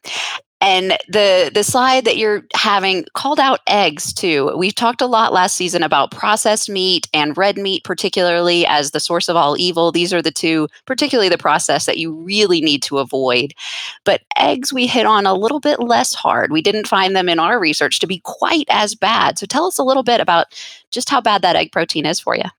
[0.66, 4.52] and the the slide that you're having called out eggs too.
[4.58, 9.00] We've talked a lot last season about processed meat and red meat, particularly as the
[9.00, 9.92] source of all evil.
[9.92, 13.54] These are the two, particularly the process that you really need to avoid.
[14.06, 16.52] But eggs we hit on a little bit less hard.
[16.52, 19.38] We didn't find them in our research to be quite as bad.
[19.38, 20.48] So tell us a little bit about
[20.90, 22.50] just how bad that egg protein is for you.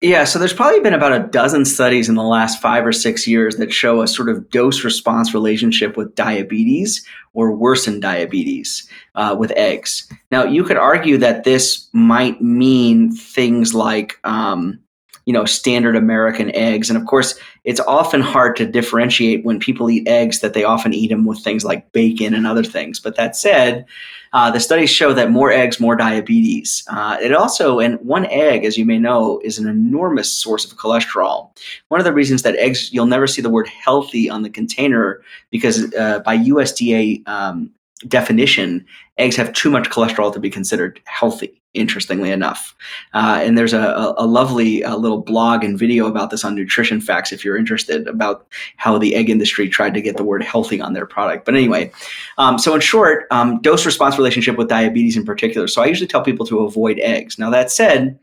[0.00, 3.26] Yeah, so there's probably been about a dozen studies in the last five or six
[3.26, 9.34] years that show a sort of dose response relationship with diabetes or worsened diabetes uh,
[9.36, 10.08] with eggs.
[10.30, 14.78] Now, you could argue that this might mean things like, um,
[15.26, 16.90] you know, standard American eggs.
[16.90, 20.94] And of course, it's often hard to differentiate when people eat eggs that they often
[20.94, 23.00] eat them with things like bacon and other things.
[23.00, 23.84] But that said,
[24.32, 26.84] uh, the studies show that more eggs, more diabetes.
[26.88, 30.76] Uh, it also, and one egg, as you may know, is an enormous source of
[30.76, 31.50] cholesterol.
[31.88, 35.22] One of the reasons that eggs, you'll never see the word healthy on the container
[35.50, 37.70] because uh, by USDA um,
[38.06, 42.74] definition, eggs have too much cholesterol to be considered healthy, interestingly enough.
[43.12, 47.00] Uh, and there's a, a lovely uh, little blog and video about this on Nutrition
[47.00, 50.80] Facts if you're interested about how the egg industry tried to get the word healthy
[50.80, 51.44] on their product.
[51.44, 51.90] But anyway,
[52.38, 55.66] um, so in short, um, dose response relationship with diabetes in particular.
[55.66, 57.38] So I usually tell people to avoid eggs.
[57.38, 58.18] Now, that said,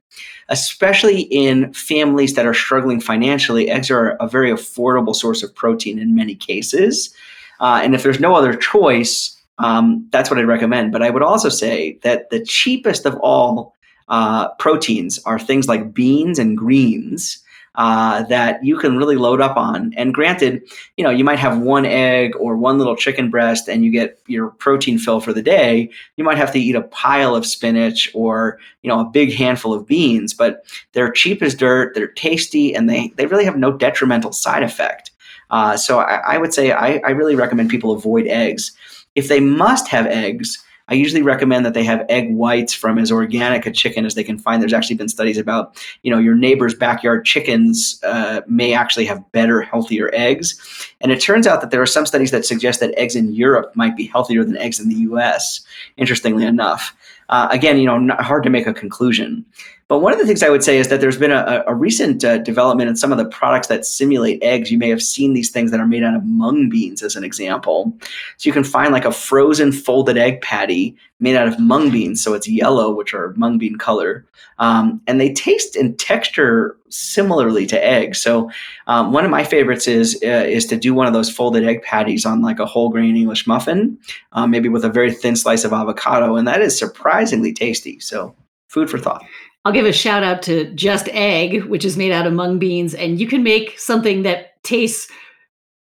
[0.48, 6.00] especially in families that are struggling financially, eggs are a very affordable source of protein
[6.00, 7.14] in many cases.
[7.60, 10.92] Uh, and if there's no other choice, um, that's what I'd recommend.
[10.92, 13.76] But I would also say that the cheapest of all
[14.08, 17.44] uh, proteins are things like beans and greens.
[17.78, 19.94] uh, that you can really load up on.
[19.96, 20.64] And granted,
[20.98, 24.20] you know, you might have one egg or one little chicken breast and you get
[24.28, 25.90] your protein fill for the day.
[26.16, 29.74] You might have to eat a pile of spinach or, you know, a big handful
[29.74, 33.72] of beans, but they're cheap as dirt, they're tasty, and they, they really have no
[33.72, 35.12] detrimental side effect.
[35.52, 38.76] Uh, so I, I, would say I, I really recommend people avoid eggs.
[39.16, 43.12] If they must have eggs, I usually recommend that they have egg whites from as
[43.12, 44.62] organic a chicken as they can find.
[44.62, 49.32] There's actually been studies about, you know, your neighbor's backyard chickens uh, may actually have
[49.32, 50.94] better, healthier eggs.
[51.02, 53.76] And it turns out that there are some studies that suggest that eggs in Europe
[53.76, 55.66] might be healthier than eggs in the US,
[55.98, 56.96] interestingly enough.
[57.30, 59.44] Uh, again, you know, hard to make a conclusion.
[59.88, 62.26] But one of the things I would say is that there's been a, a recent
[62.26, 64.72] uh, development in some of the products that simulate eggs.
[64.72, 67.24] You may have seen these things that are made out of mung beans, as an
[67.24, 67.96] example.
[68.38, 72.24] So you can find like a frozen folded egg patty made out of mung beans.
[72.24, 74.26] So it's yellow, which are mung bean color.
[74.58, 78.20] Um, and they taste and texture similarly to eggs.
[78.20, 78.50] So
[78.88, 81.84] um, one of my favorites is uh, is to do one of those folded egg
[81.84, 84.00] patties on like a whole grain English muffin,
[84.32, 88.00] um, maybe with a very thin slice of avocado, and that is surprisingly tasty.
[88.00, 88.36] So
[88.68, 89.24] food for thought.
[89.66, 92.94] I'll give a shout out to Just Egg, which is made out of mung beans,
[92.94, 95.10] and you can make something that tastes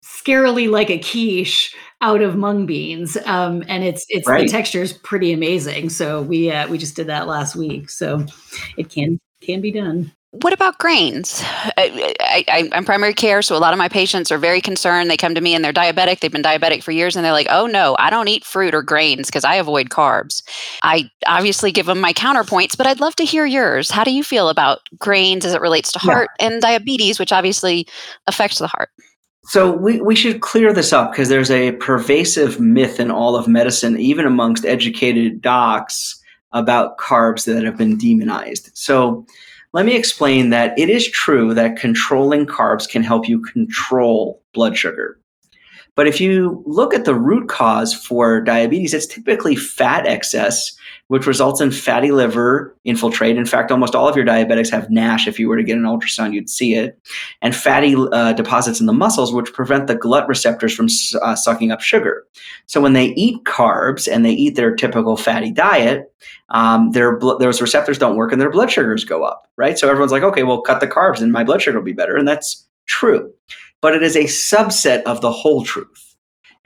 [0.03, 4.47] scarily like a quiche out of mung beans, um, and it's it's right.
[4.47, 5.91] the texture is pretty amazing.
[5.91, 8.25] So we uh, we just did that last week, so
[8.79, 10.11] it can can be done
[10.43, 11.43] what about grains?
[11.77, 15.11] I, am primary care, so a lot of my patients are very concerned.
[15.11, 16.21] They come to me and they're diabetic.
[16.21, 18.83] They've been diabetic for years, and they're like, "Oh no, I don't eat fruit or
[18.83, 20.43] grains because I avoid carbs."
[20.83, 23.91] I obviously give them my counterpoints, but I'd love to hear yours.
[23.91, 26.47] How do you feel about grains as it relates to heart yeah.
[26.47, 27.87] and diabetes, which obviously
[28.27, 28.91] affects the heart?
[29.49, 33.47] So we, we should clear this up because there's a pervasive myth in all of
[33.47, 36.21] medicine, even amongst educated docs,
[36.53, 38.71] about carbs that have been demonized.
[38.75, 39.27] So
[39.77, 44.75] let me explain that it is true that controlling carbs can help you control blood
[44.75, 45.21] sugar.
[45.97, 50.75] But if you look at the root cause for diabetes, it's typically fat excess
[51.09, 53.37] which results in fatty liver infiltrate.
[53.37, 55.29] In fact, almost all of your diabetics have NASH.
[55.29, 56.99] If you were to get an ultrasound, you'd see it.
[57.43, 60.89] And fatty uh, deposits in the muscles, which prevent the glut receptors from
[61.23, 62.25] uh, sucking up sugar.
[62.67, 66.13] So when they eat carbs and they eat their typical fatty diet,
[66.49, 69.79] um, their bl- those receptors don't work and their blood sugars go up, right?
[69.79, 72.17] So everyone's like, okay, well, cut the carbs and my blood sugar will be better.
[72.17, 73.33] And that's true.
[73.81, 76.06] But it is a subset of the whole truth.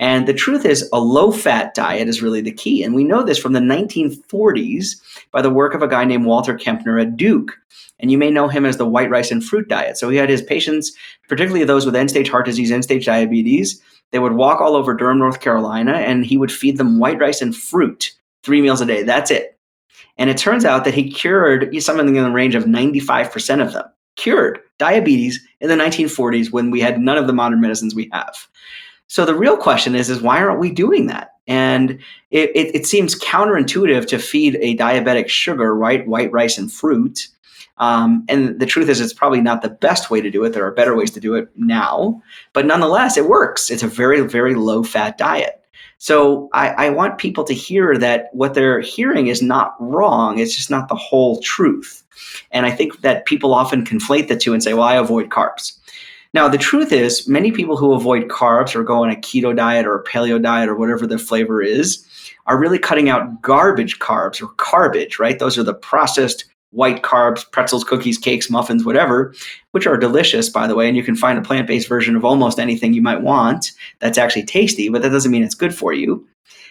[0.00, 2.82] And the truth is, a low fat diet is really the key.
[2.82, 6.56] And we know this from the 1940s by the work of a guy named Walter
[6.56, 7.56] Kempner at Duke.
[8.00, 9.98] And you may know him as the white rice and fruit diet.
[9.98, 10.92] So he had his patients,
[11.28, 14.94] particularly those with end stage heart disease, end stage diabetes, they would walk all over
[14.94, 18.10] Durham, North Carolina, and he would feed them white rice and fruit
[18.42, 19.02] three meals a day.
[19.02, 19.58] That's it.
[20.16, 23.86] And it turns out that he cured something in the range of 95% of them.
[24.16, 28.48] Cured diabetes in the 1940s when we had none of the modern medicines we have.
[29.10, 31.34] So the real question is, is why aren't we doing that?
[31.48, 31.98] And
[32.30, 36.06] it, it, it seems counterintuitive to feed a diabetic sugar, right?
[36.06, 37.26] White rice and fruit.
[37.78, 40.52] Um, and the truth is, it's probably not the best way to do it.
[40.52, 43.68] There are better ways to do it now, but nonetheless, it works.
[43.68, 45.60] It's a very, very low fat diet.
[45.98, 50.38] So I, I want people to hear that what they're hearing is not wrong.
[50.38, 52.04] It's just not the whole truth.
[52.52, 55.79] And I think that people often conflate the two and say, well, I avoid carbs.
[56.32, 59.86] Now, the truth is, many people who avoid carbs or go on a keto diet
[59.86, 62.06] or a paleo diet or whatever the flavor is
[62.46, 65.38] are really cutting out garbage carbs or carbage, right?
[65.38, 69.34] Those are the processed white carbs, pretzels, cookies, cakes, muffins, whatever,
[69.72, 70.86] which are delicious, by the way.
[70.86, 74.18] And you can find a plant based version of almost anything you might want that's
[74.18, 76.26] actually tasty, but that doesn't mean it's good for you.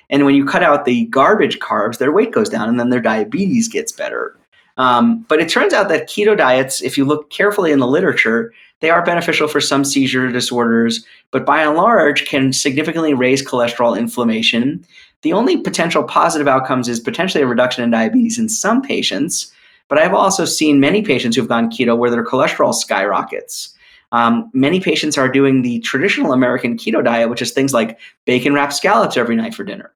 [0.09, 3.01] And when you cut out the garbage carbs, their weight goes down and then their
[3.01, 4.37] diabetes gets better.
[4.77, 8.53] Um, but it turns out that keto diets, if you look carefully in the literature,
[8.81, 13.97] they are beneficial for some seizure disorders, but by and large can significantly raise cholesterol
[13.97, 14.85] inflammation.
[15.21, 19.51] The only potential positive outcomes is potentially a reduction in diabetes in some patients,
[19.89, 23.73] but I've also seen many patients who've gone keto where their cholesterol skyrockets.
[24.11, 28.53] Um, many patients are doing the traditional American keto diet, which is things like bacon
[28.53, 29.93] wrapped scallops every night for dinner.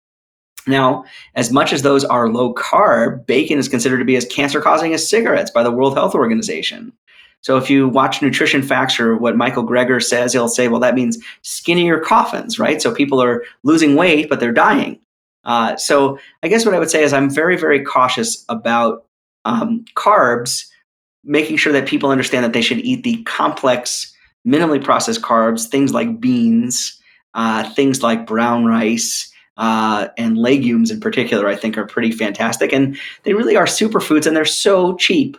[0.67, 1.03] Now,
[1.35, 4.93] as much as those are low carb, bacon is considered to be as cancer causing
[4.93, 6.93] as cigarettes by the World Health Organization.
[7.43, 10.95] So if you watch Nutrition Facts or what Michael Greger says, he'll say, well, that
[10.95, 12.81] means skinnier coffins, right?
[12.81, 14.99] So people are losing weight, but they're dying.
[15.43, 19.05] Uh, so I guess what I would say is I'm very, very cautious about
[19.43, 20.65] um, carbs,
[21.25, 24.15] making sure that people understand that they should eat the complex,
[24.47, 26.97] minimally processed carbs, things like beans,
[27.33, 32.71] uh, things like brown rice, uh, and legumes in particular, I think are pretty fantastic.
[32.71, 35.37] And they really are superfoods and they're so cheap.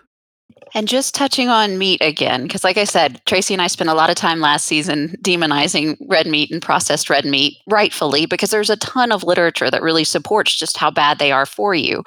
[0.77, 3.95] And just touching on meat again, because like I said, Tracy and I spent a
[3.95, 8.71] lot of time last season demonizing red meat and processed red meat, rightfully, because there's
[8.71, 12.03] a ton of literature that really supports just how bad they are for you.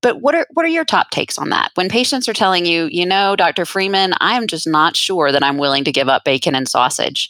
[0.00, 1.72] But what are what are your top takes on that?
[1.74, 3.66] When patients are telling you, you know, Dr.
[3.66, 7.28] Freeman, I'm just not sure that I'm willing to give up bacon and sausage.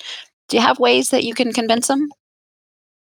[0.48, 2.10] Do you have ways that you can convince them?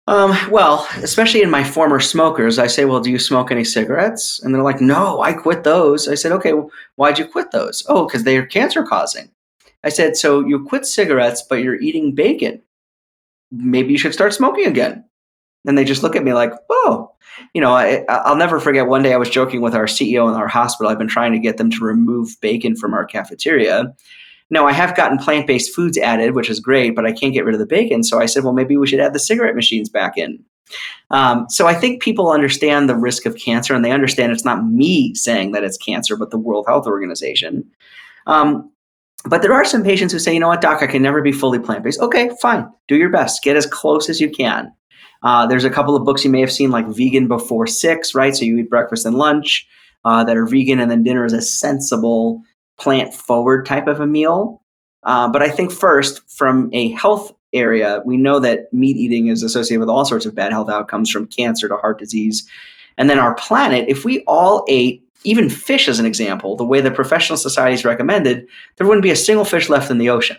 [0.08, 4.40] Um, well, especially in my former smokers, I say, well, do you smoke any cigarettes?
[4.44, 6.08] And they're like, no, I quit those.
[6.08, 7.84] I said, okay, well, why'd you quit those?
[7.90, 9.32] Oh, because they are cancer causing.
[9.84, 12.62] I said, so you quit cigarettes, but you're eating bacon.
[13.52, 15.06] Maybe you should start smoking again.
[15.68, 17.12] And they just look at me like, oh,
[17.54, 20.36] you know, I, I'll never forget one day I was joking with our CEO in
[20.36, 20.92] our hospital.
[20.92, 23.94] I've been trying to get them to remove bacon from our cafeteria.
[24.50, 27.46] Now, I have gotten plant based foods added, which is great, but I can't get
[27.46, 28.04] rid of the bacon.
[28.04, 30.44] So I said, well, maybe we should add the cigarette machines back in.
[31.12, 34.66] Um, so I think people understand the risk of cancer and they understand it's not
[34.66, 37.64] me saying that it's cancer, but the World Health Organization.
[38.28, 38.72] Um,
[39.28, 41.32] but there are some patients who say, you know what, doc, I can never be
[41.32, 42.00] fully plant based.
[42.00, 42.68] Okay, fine.
[42.88, 43.44] Do your best.
[43.44, 44.72] Get as close as you can.
[45.24, 48.36] Uh, there's a couple of books you may have seen, like Vegan Before Six, right?
[48.36, 49.68] So you eat breakfast and lunch
[50.04, 52.44] uh, that are vegan, and then dinner is a sensible
[52.78, 54.62] plant forward type of a meal.
[55.04, 59.44] Uh, but I think first, from a health area, we know that meat eating is
[59.44, 62.48] associated with all sorts of bad health outcomes from cancer to heart disease.
[62.98, 66.82] And then our planet, if we all ate even fish as an example, the way
[66.82, 70.38] the professional societies recommended, there wouldn't be a single fish left in the ocean.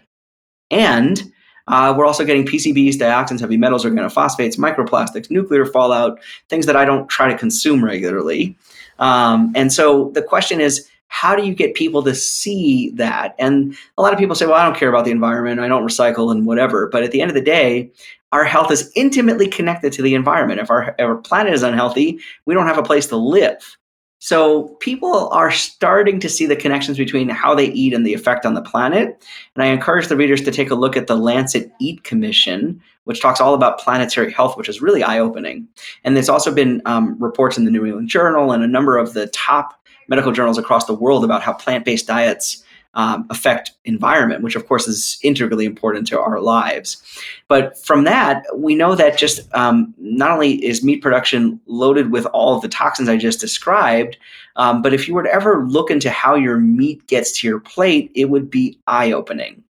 [0.70, 1.33] And
[1.68, 6.85] uh, we're also getting PCBs, dioxins, heavy metals, organophosphates, microplastics, nuclear fallout, things that I
[6.85, 8.57] don't try to consume regularly.
[8.99, 13.35] Um, and so the question is, how do you get people to see that?
[13.38, 15.61] And a lot of people say, well, I don't care about the environment.
[15.61, 16.88] I don't recycle and whatever.
[16.88, 17.90] But at the end of the day,
[18.33, 20.61] our health is intimately connected to the environment.
[20.61, 23.77] If our, if our planet is unhealthy, we don't have a place to live.
[24.19, 28.47] So people are starting to see the connections between how they eat and the effect
[28.47, 29.25] on the planet.
[29.55, 33.21] And I encourage the readers to take a look at the Lancet Eat Commission, which
[33.21, 35.69] talks all about planetary health, which is really eye opening.
[36.03, 39.12] And there's also been um, reports in the New England Journal and a number of
[39.12, 42.62] the top medical journals across the world about how plant-based diets
[42.95, 47.03] um, affect environment, which of course is integrally important to our lives.
[47.47, 52.25] But from that, we know that just um, not only is meat production loaded with
[52.27, 54.16] all of the toxins I just described,
[54.57, 57.61] um, but if you were to ever look into how your meat gets to your
[57.61, 59.62] plate, it would be eye-opening.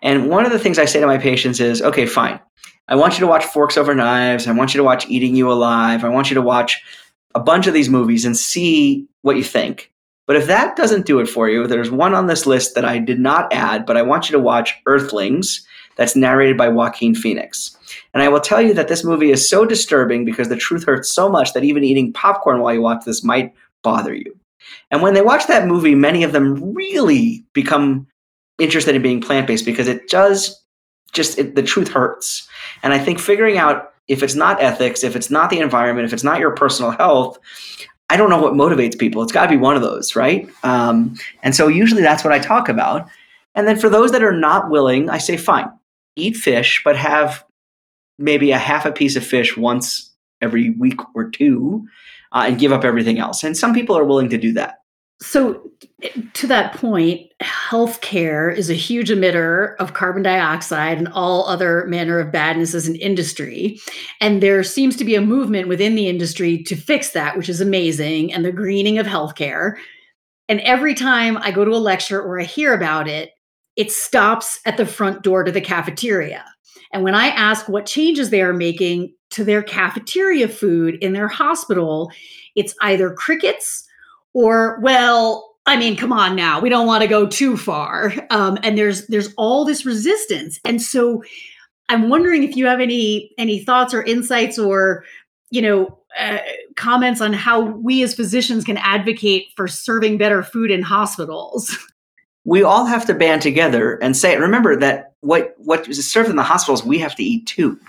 [0.00, 2.40] And one of the things I say to my patients is, okay, fine.
[2.88, 4.46] I want you to watch Forks Over Knives.
[4.46, 6.04] I want you to watch Eating You Alive.
[6.04, 6.82] I want you to watch
[7.34, 9.90] a bunch of these movies and see what you think.
[10.26, 12.98] But if that doesn't do it for you, there's one on this list that I
[12.98, 15.66] did not add, but I want you to watch Earthlings.
[15.96, 17.76] That's narrated by Joaquin Phoenix.
[18.14, 21.10] And I will tell you that this movie is so disturbing because the truth hurts
[21.10, 24.36] so much that even eating popcorn while you watch this might bother you.
[24.90, 28.06] And when they watch that movie, many of them really become
[28.58, 30.60] interested in being plant based because it does
[31.12, 32.48] just, it, the truth hurts.
[32.82, 36.12] And I think figuring out if it's not ethics, if it's not the environment, if
[36.12, 37.38] it's not your personal health,
[38.10, 39.22] I don't know what motivates people.
[39.22, 40.48] It's got to be one of those, right?
[40.62, 43.08] Um, and so usually that's what I talk about.
[43.54, 45.70] And then for those that are not willing, I say, fine,
[46.16, 47.44] eat fish, but have
[48.18, 51.86] maybe a half a piece of fish once every week or two
[52.32, 53.42] uh, and give up everything else.
[53.42, 54.80] And some people are willing to do that.
[55.20, 55.70] So,
[56.34, 62.18] to that point, healthcare is a huge emitter of carbon dioxide and all other manner
[62.18, 63.80] of badness as an industry.
[64.20, 67.60] And there seems to be a movement within the industry to fix that, which is
[67.60, 69.76] amazing, and the greening of healthcare.
[70.48, 73.30] And every time I go to a lecture or I hear about it,
[73.76, 76.44] it stops at the front door to the cafeteria.
[76.92, 81.28] And when I ask what changes they are making to their cafeteria food in their
[81.28, 82.10] hospital,
[82.54, 83.88] it's either crickets
[84.34, 86.60] or well I mean, come on now.
[86.60, 88.12] We don't want to go too far.
[88.30, 90.60] Um, and there's there's all this resistance.
[90.64, 91.22] And so
[91.88, 95.04] I'm wondering if you have any any thoughts or insights or
[95.50, 96.38] you know uh,
[96.76, 101.76] comments on how we as physicians can advocate for serving better food in hospitals.
[102.46, 106.36] We all have to band together and say, remember that what what is served in
[106.36, 107.80] the hospitals, we have to eat too.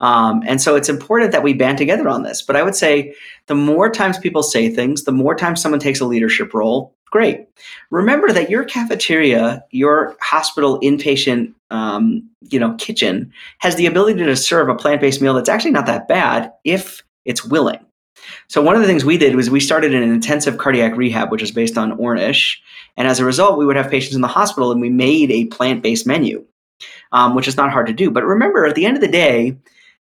[0.00, 2.42] Um, and so it's important that we band together on this.
[2.42, 3.14] But I would say
[3.46, 7.48] the more times people say things, the more times someone takes a leadership role, great.
[7.90, 14.36] Remember that your cafeteria, your hospital inpatient, um, you know, kitchen has the ability to
[14.36, 17.80] serve a plant-based meal that's actually not that bad if it's willing.
[18.48, 21.42] So one of the things we did was we started an intensive cardiac rehab, which
[21.42, 22.56] is based on Ornish,
[22.96, 25.46] and as a result, we would have patients in the hospital, and we made a
[25.46, 26.44] plant-based menu,
[27.12, 28.10] um, which is not hard to do.
[28.10, 29.56] But remember, at the end of the day,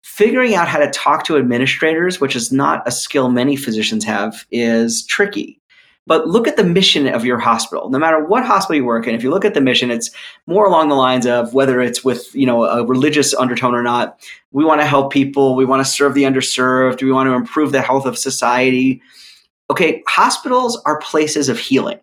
[0.03, 4.45] figuring out how to talk to administrators, which is not a skill many physicians have,
[4.51, 5.59] is tricky.
[6.05, 7.89] But look at the mission of your hospital.
[7.89, 10.11] No matter what hospital you work in, if you look at the mission, it's
[10.47, 14.19] more along the lines of whether it's with you know a religious undertone or not.
[14.51, 15.55] We want to help people.
[15.55, 17.01] We want to serve the underserved.
[17.01, 19.01] We want to improve the health of society.
[19.71, 21.99] Okay, hospitals are places of healing.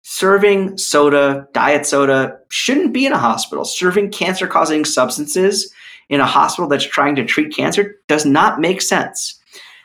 [0.00, 3.66] Serving soda, diet soda, shouldn't be in a hospital.
[3.66, 5.70] Serving cancer causing substances
[6.08, 9.40] in a hospital that's trying to treat cancer does not make sense.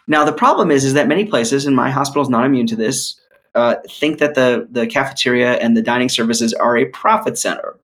[0.08, 2.76] Now the problem is is that many places, and my hospital is not immune to
[2.76, 3.20] this,
[3.56, 7.78] uh, think that the the cafeteria and the dining services are a profit center,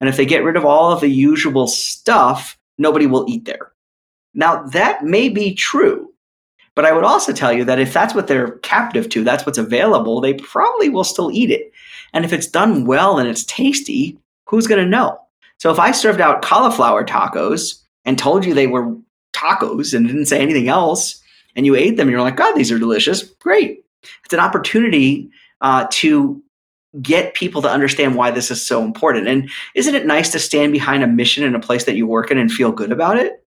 [0.00, 3.72] and if they get rid of all of the usual stuff, nobody will eat there.
[4.34, 6.12] Now that may be true,
[6.74, 9.58] but I would also tell you that if that's what they're captive to, that's what's
[9.58, 11.72] available, they probably will still eat it.
[12.12, 15.20] And if it's done well and it's tasty, who's going to know?
[15.58, 18.96] So if I served out cauliflower tacos and told you they were
[19.32, 21.20] tacos and didn't say anything else,
[21.56, 23.22] and you ate them, and you're like, God, these are delicious.
[23.22, 23.84] Great.
[24.24, 25.30] It's an opportunity
[25.60, 26.42] uh, to
[27.02, 29.26] get people to understand why this is so important.
[29.26, 32.30] And isn't it nice to stand behind a mission in a place that you work
[32.30, 33.44] in and feel good about it?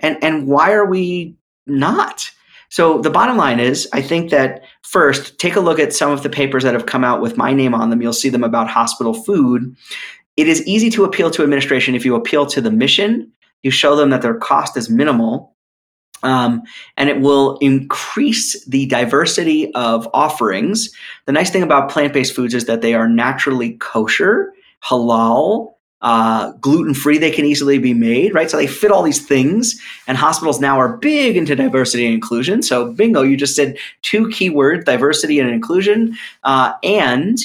[0.00, 1.34] And and why are we
[1.66, 2.30] not?
[2.68, 6.22] So the bottom line is, I think that first, take a look at some of
[6.22, 8.00] the papers that have come out with my name on them.
[8.00, 9.76] You'll see them about hospital food.
[10.38, 13.30] It is easy to appeal to administration if you appeal to the mission,
[13.62, 15.54] you show them that their cost is minimal,
[16.22, 16.62] um,
[16.96, 20.90] and it will increase the diversity of offerings.
[21.26, 24.52] The nice thing about plant based foods is that they are naturally kosher,
[24.84, 28.50] halal, uh, gluten free, they can easily be made, right?
[28.50, 29.80] So they fit all these things.
[30.08, 32.62] And hospitals now are big into diversity and inclusion.
[32.62, 36.18] So, bingo, you just said two keywords diversity and inclusion.
[36.42, 37.38] Uh, and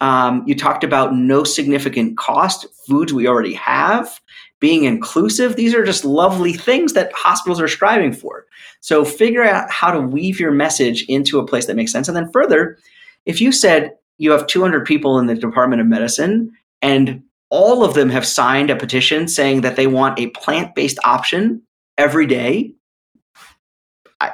[0.00, 4.20] um, you talked about no significant cost, foods we already have
[4.64, 5.56] being inclusive.
[5.56, 8.46] These are just lovely things that hospitals are striving for.
[8.80, 12.08] So figure out how to weave your message into a place that makes sense.
[12.08, 12.78] And then further,
[13.26, 16.50] if you said you have 200 people in the Department of Medicine
[16.80, 20.98] and all of them have signed a petition saying that they want a plant based
[21.04, 21.60] option
[21.98, 22.72] every day,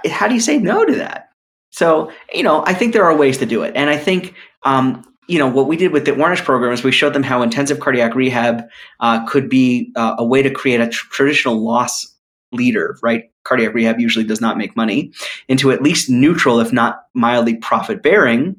[0.06, 1.30] how do you say no to that?
[1.70, 3.72] So, you know, I think there are ways to do it.
[3.74, 6.90] And I think um, you know what we did with the Ornish program is we
[6.90, 8.64] showed them how intensive cardiac rehab
[8.98, 12.04] uh, could be uh, a way to create a tr- traditional loss
[12.50, 13.30] leader, right?
[13.44, 15.12] Cardiac rehab usually does not make money
[15.46, 18.56] into at least neutral, if not mildly profit bearing.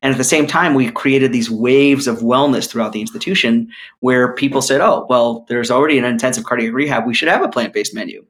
[0.00, 3.68] And at the same time, we created these waves of wellness throughout the institution
[4.00, 7.06] where people said, oh, well, there's already an intensive cardiac rehab.
[7.06, 8.24] We should have a plant based menu.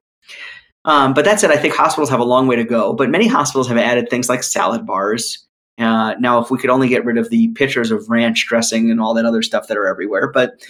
[0.85, 2.95] Um, but that said, I think hospitals have a long way to go.
[2.95, 5.46] But many hospitals have added things like salad bars
[5.79, 9.01] uh, now, if we could only get rid of the pictures of ranch dressing and
[9.01, 10.67] all that other stuff that are everywhere, but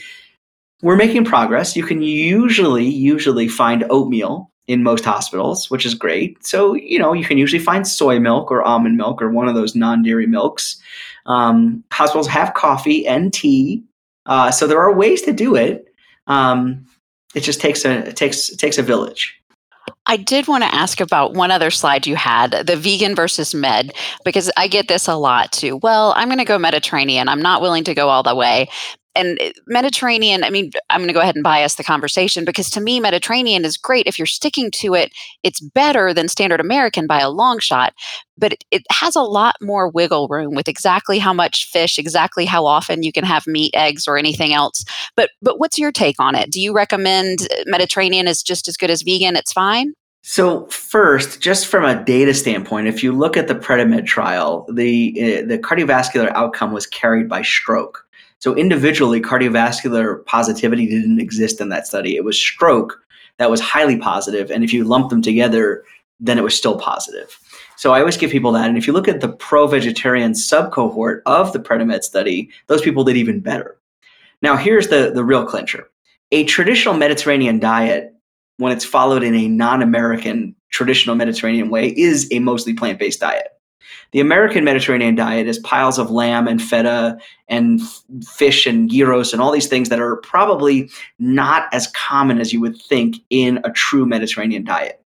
[0.82, 1.76] we're making progress.
[1.76, 6.44] You can usually usually find oatmeal in most hospitals, which is great.
[6.44, 9.54] So you know you can usually find soy milk or almond milk or one of
[9.54, 10.76] those non-dairy milks.
[11.26, 13.82] Um, hospitals have coffee and tea,
[14.26, 15.86] uh, so there are ways to do it.
[16.26, 16.84] Um,
[17.34, 19.40] it just takes a it takes it takes a village.
[20.06, 23.92] I did want to ask about one other slide you had, the vegan versus med,
[24.24, 25.76] because I get this a lot too.
[25.82, 27.28] Well, I'm going to go Mediterranean.
[27.28, 28.68] I'm not willing to go all the way.
[29.16, 32.70] And eh, Mediterranean, I mean, I'm going to go ahead and bias the conversation because
[32.70, 34.06] to me, Mediterranean is great.
[34.06, 35.12] If you're sticking to it,
[35.42, 37.94] it's better than standard American by a long shot,
[38.38, 42.44] but it, it has a lot more wiggle room with exactly how much fish, exactly
[42.44, 44.84] how often you can have meat, eggs, or anything else.
[45.16, 46.50] But, but what's your take on it?
[46.50, 49.36] Do you recommend eh, Mediterranean is just as good as vegan?
[49.36, 49.94] It's fine?
[50.28, 55.14] So first, just from a data standpoint, if you look at the Predimed trial, the
[55.16, 58.04] uh, the cardiovascular outcome was carried by stroke.
[58.38, 62.16] So individually, cardiovascular positivity didn't exist in that study.
[62.16, 63.00] It was stroke
[63.38, 65.84] that was highly positive, and if you lump them together,
[66.20, 67.38] then it was still positive.
[67.76, 68.68] So I always give people that.
[68.68, 73.16] And if you look at the pro-vegetarian subcohort of the Predimed study, those people did
[73.16, 73.76] even better.
[74.42, 75.88] Now here's the the real clincher:
[76.30, 78.14] a traditional Mediterranean diet
[78.58, 83.48] when it's followed in a non-American traditional Mediterranean way is a mostly plant-based diet.
[84.12, 87.18] The American Mediterranean diet is piles of lamb and feta
[87.48, 87.80] and
[88.26, 92.60] fish and gyros and all these things that are probably not as common as you
[92.60, 95.02] would think in a true Mediterranean diet.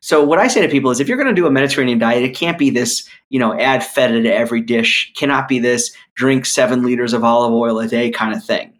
[0.00, 2.22] So what I say to people is if you're going to do a Mediterranean diet,
[2.22, 6.46] it can't be this, you know, add feta to every dish, cannot be this drink
[6.46, 8.72] 7 liters of olive oil a day kind of thing.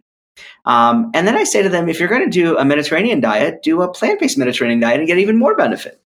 [0.65, 3.61] Um, and then I say to them, if you're going to do a Mediterranean diet,
[3.63, 6.01] do a plant based Mediterranean diet and get even more benefit.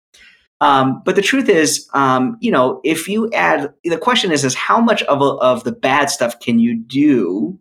[0.59, 4.55] Um, but the truth is, um, you know, if you add, the question is, is
[4.55, 7.59] how much of, a, of the bad stuff can you do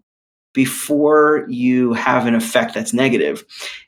[0.54, 3.44] before you have an effect that's negative?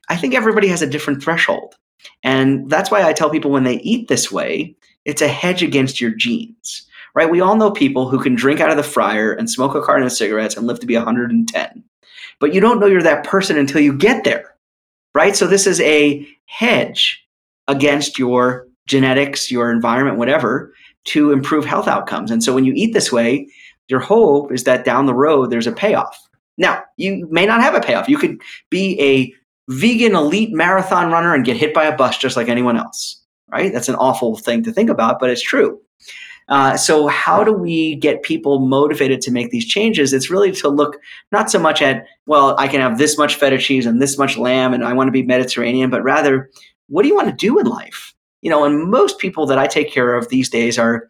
[0.09, 1.75] I think everybody has a different threshold.
[2.23, 6.01] And that's why I tell people when they eat this way, it's a hedge against
[6.01, 6.89] your genes
[7.19, 7.31] right?
[7.31, 10.07] We all know people who can drink out of the fryer and smoke a carton
[10.07, 11.85] of cigarettes and live to be 110.
[12.39, 14.55] But you don't know you're that person until you get there,
[15.17, 15.35] right?
[15.35, 17.27] So this is a hedge
[17.67, 20.73] against your genetics, your environment, whatever,
[21.05, 22.31] to improve health outcomes.
[22.31, 23.49] And so when you eat this way,
[23.89, 26.19] your hope is that down the road there's a payoff.
[26.57, 28.09] Now, you may not have a payoff.
[28.09, 29.33] You could be a
[29.73, 33.73] vegan elite marathon runner and get hit by a bus just like anyone else, right?
[33.73, 35.81] That's an awful thing to think about, but it's true.
[36.49, 40.15] Uh, so, how do we get people motivated to make these changes?
[40.15, 40.97] It's really to look
[41.31, 44.39] not so much at, well, I can have this much feta cheese and this much
[44.39, 46.51] lamb and I want to be Mediterranean, but rather,
[46.89, 48.15] what do you want to do in life?
[48.43, 51.09] You know, and most people that I take care of these days are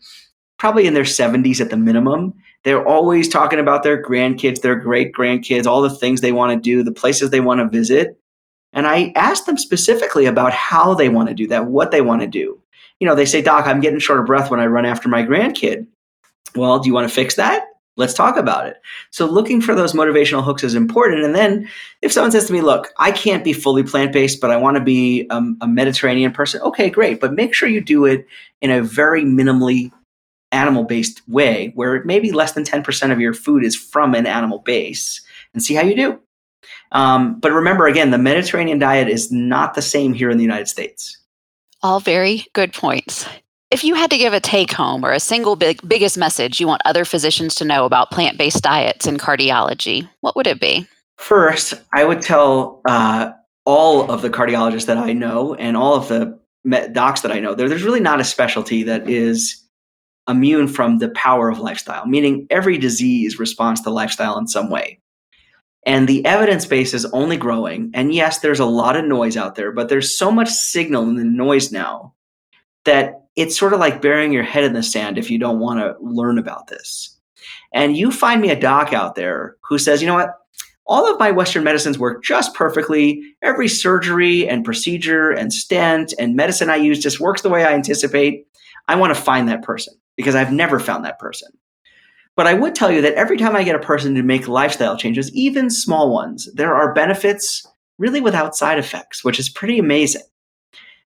[0.59, 2.35] probably in their 70s at the minimum.
[2.65, 6.61] They're always talking about their grandkids, their great grandkids, all the things they want to
[6.61, 8.19] do, the places they want to visit.
[8.73, 12.21] And I ask them specifically about how they want to do that, what they want
[12.23, 12.61] to do.
[13.01, 15.23] You know, they say, Doc, I'm getting short of breath when I run after my
[15.23, 15.87] grandkid.
[16.55, 17.65] Well, do you want to fix that?
[17.99, 18.77] Let's talk about it.
[19.11, 21.25] So, looking for those motivational hooks is important.
[21.25, 21.69] And then,
[22.01, 24.77] if someone says to me, Look, I can't be fully plant based, but I want
[24.77, 27.21] to be um, a Mediterranean person, okay, great.
[27.21, 28.27] But make sure you do it
[28.63, 29.91] in a very minimally
[30.53, 34.61] animal based way where maybe less than 10% of your food is from an animal
[34.61, 35.21] base
[35.53, 36.21] and see how you do.
[36.93, 40.69] Um, but remember, again, the Mediterranean diet is not the same here in the United
[40.69, 41.19] States.
[41.83, 43.27] All very good points.
[43.71, 46.67] If you had to give a take home or a single big, biggest message you
[46.67, 50.87] want other physicians to know about plant based diets in cardiology, what would it be?
[51.19, 53.31] First, I would tell uh,
[53.67, 56.39] all of the cardiologists that I know and all of the
[56.93, 59.63] docs that I know, there, there's really not a specialty that is
[60.27, 64.99] immune from the power of lifestyle, meaning every disease responds to lifestyle in some way.
[65.85, 67.91] And the evidence base is only growing.
[67.93, 71.17] And yes, there's a lot of noise out there, but there's so much signal in
[71.17, 72.15] the noise now
[72.89, 75.79] that it's sort of like burying your head in the sand if you don't want
[75.79, 77.17] to learn about this.
[77.73, 80.31] And you find me a doc out there who says, you know what?
[80.87, 83.23] All of my Western medicines work just perfectly.
[83.43, 87.75] Every surgery and procedure and stent and medicine I use just works the way I
[87.75, 88.47] anticipate.
[88.89, 91.51] I want to find that person because I've never found that person.
[92.37, 94.97] But I would tell you that every time I get a person to make lifestyle
[94.97, 97.67] changes, even small ones, there are benefits
[97.99, 100.23] really without side effects, which is pretty amazing.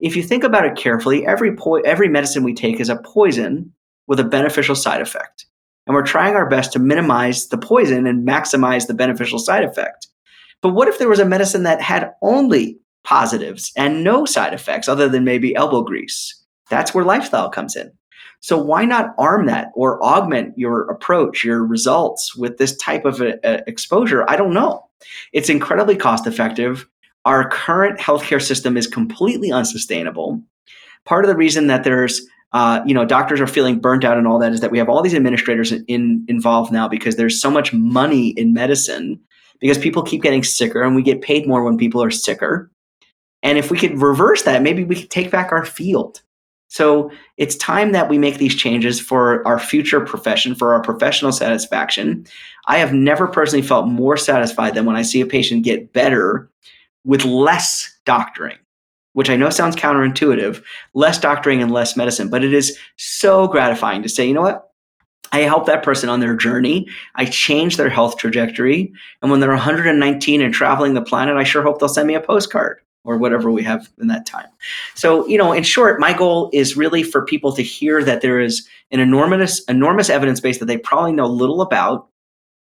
[0.06, 3.74] If you think about it carefully, every po- every medicine we take is a poison
[4.06, 5.48] with a beneficial side effect.
[5.88, 10.08] And we're trying our best to minimize the poison and maximize the beneficial side effect.
[10.62, 14.88] But what if there was a medicine that had only positives and no side effects
[14.88, 16.40] other than maybe elbow grease?
[16.70, 17.92] That's where lifestyle comes in.
[18.42, 23.22] So why not arm that or augment your approach, your results with this type of
[23.22, 24.24] a, a exposure?
[24.30, 24.88] I don't know.
[25.34, 26.88] It's incredibly cost effective.
[27.26, 30.42] Our current healthcare system is completely unsustainable.
[31.06, 34.26] Part of the reason that there's uh, you know, doctors are feeling burnt out and
[34.26, 37.52] all that is that we have all these administrators in, involved now because there's so
[37.52, 39.20] much money in medicine
[39.60, 42.72] because people keep getting sicker and we get paid more when people are sicker.
[43.44, 46.22] And if we could reverse that, maybe we could take back our field.
[46.70, 51.34] So it's time that we make these changes for our future profession, for our professional
[51.34, 52.26] satisfaction.
[52.68, 56.50] I have never personally felt more satisfied than when I see a patient get better
[57.06, 58.58] with less doctoring,
[59.14, 60.62] which I know sounds counterintuitive,
[60.94, 64.70] less doctoring and less medicine, but it is so gratifying to say, you know what?
[65.32, 66.88] I help that person on their journey.
[67.16, 68.94] I change their health trajectory.
[69.22, 72.22] And when they're 119 and traveling the planet, I sure hope they'll send me a
[72.22, 74.48] postcard or whatever we have in that time.
[74.96, 78.40] So, you know, in short, my goal is really for people to hear that there
[78.40, 82.08] is an enormous, enormous evidence base that they probably know little about.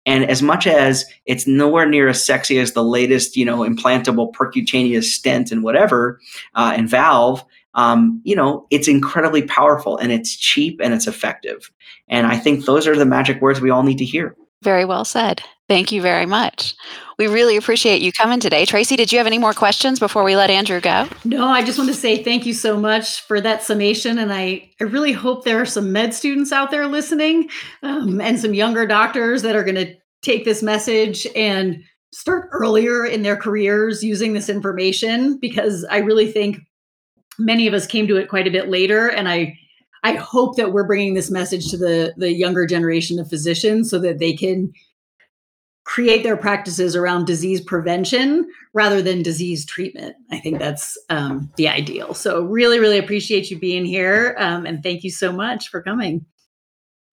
[0.05, 4.31] And as much as it's nowhere near as sexy as the latest, you know, implantable
[4.33, 6.19] percutaneous stent and whatever,
[6.53, 7.43] uh, and valve,
[7.73, 11.71] um, you know, it's incredibly powerful and it's cheap and it's effective.
[12.07, 14.35] And I think those are the magic words we all need to hear.
[14.61, 15.43] Very well said.
[15.67, 16.75] Thank you very much.
[17.17, 18.65] We really appreciate you coming today.
[18.65, 21.07] Tracy, did you have any more questions before we let Andrew go?
[21.23, 24.19] No, I just want to say thank you so much for that summation.
[24.19, 27.49] And I, I really hope there are some med students out there listening
[27.81, 33.05] um, and some younger doctors that are going to take this message and start earlier
[33.05, 36.59] in their careers using this information because I really think
[37.39, 39.07] many of us came to it quite a bit later.
[39.07, 39.57] And I,
[40.03, 43.97] I hope that we're bringing this message to the the younger generation of physicians so
[43.99, 44.71] that they can
[45.85, 50.15] create their practices around disease prevention rather than disease treatment.
[50.31, 52.13] I think that's um, the ideal.
[52.13, 54.35] So, really, really appreciate you being here.
[54.37, 56.25] Um, and thank you so much for coming.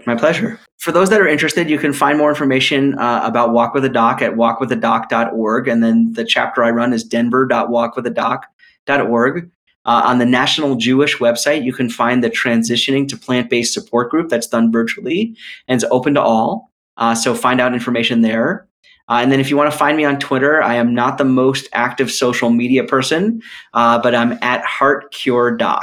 [0.06, 0.58] My pleasure.
[0.78, 3.88] For those that are interested, you can find more information uh, about Walk with a
[3.88, 5.68] Doc at walkwithadoc.org.
[5.68, 9.50] And then the chapter I run is denver.walkwithadoc.org.
[9.84, 14.10] Uh, on the National Jewish website, you can find the Transitioning to Plant Based Support
[14.10, 15.36] Group that's done virtually
[15.68, 16.71] and it's open to all.
[16.96, 18.66] Uh, so find out information there.
[19.08, 21.24] Uh, and then if you want to find me on Twitter, I am not the
[21.24, 23.42] most active social media person,
[23.74, 25.82] uh, but I'm at HeartCureDoc.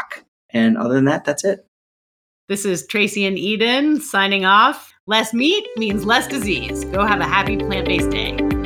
[0.51, 1.65] And other than that, that's it.
[2.47, 4.93] This is Tracy and Eden signing off.
[5.05, 6.85] Less meat means less disease.
[6.85, 8.58] Go have a happy plant based day.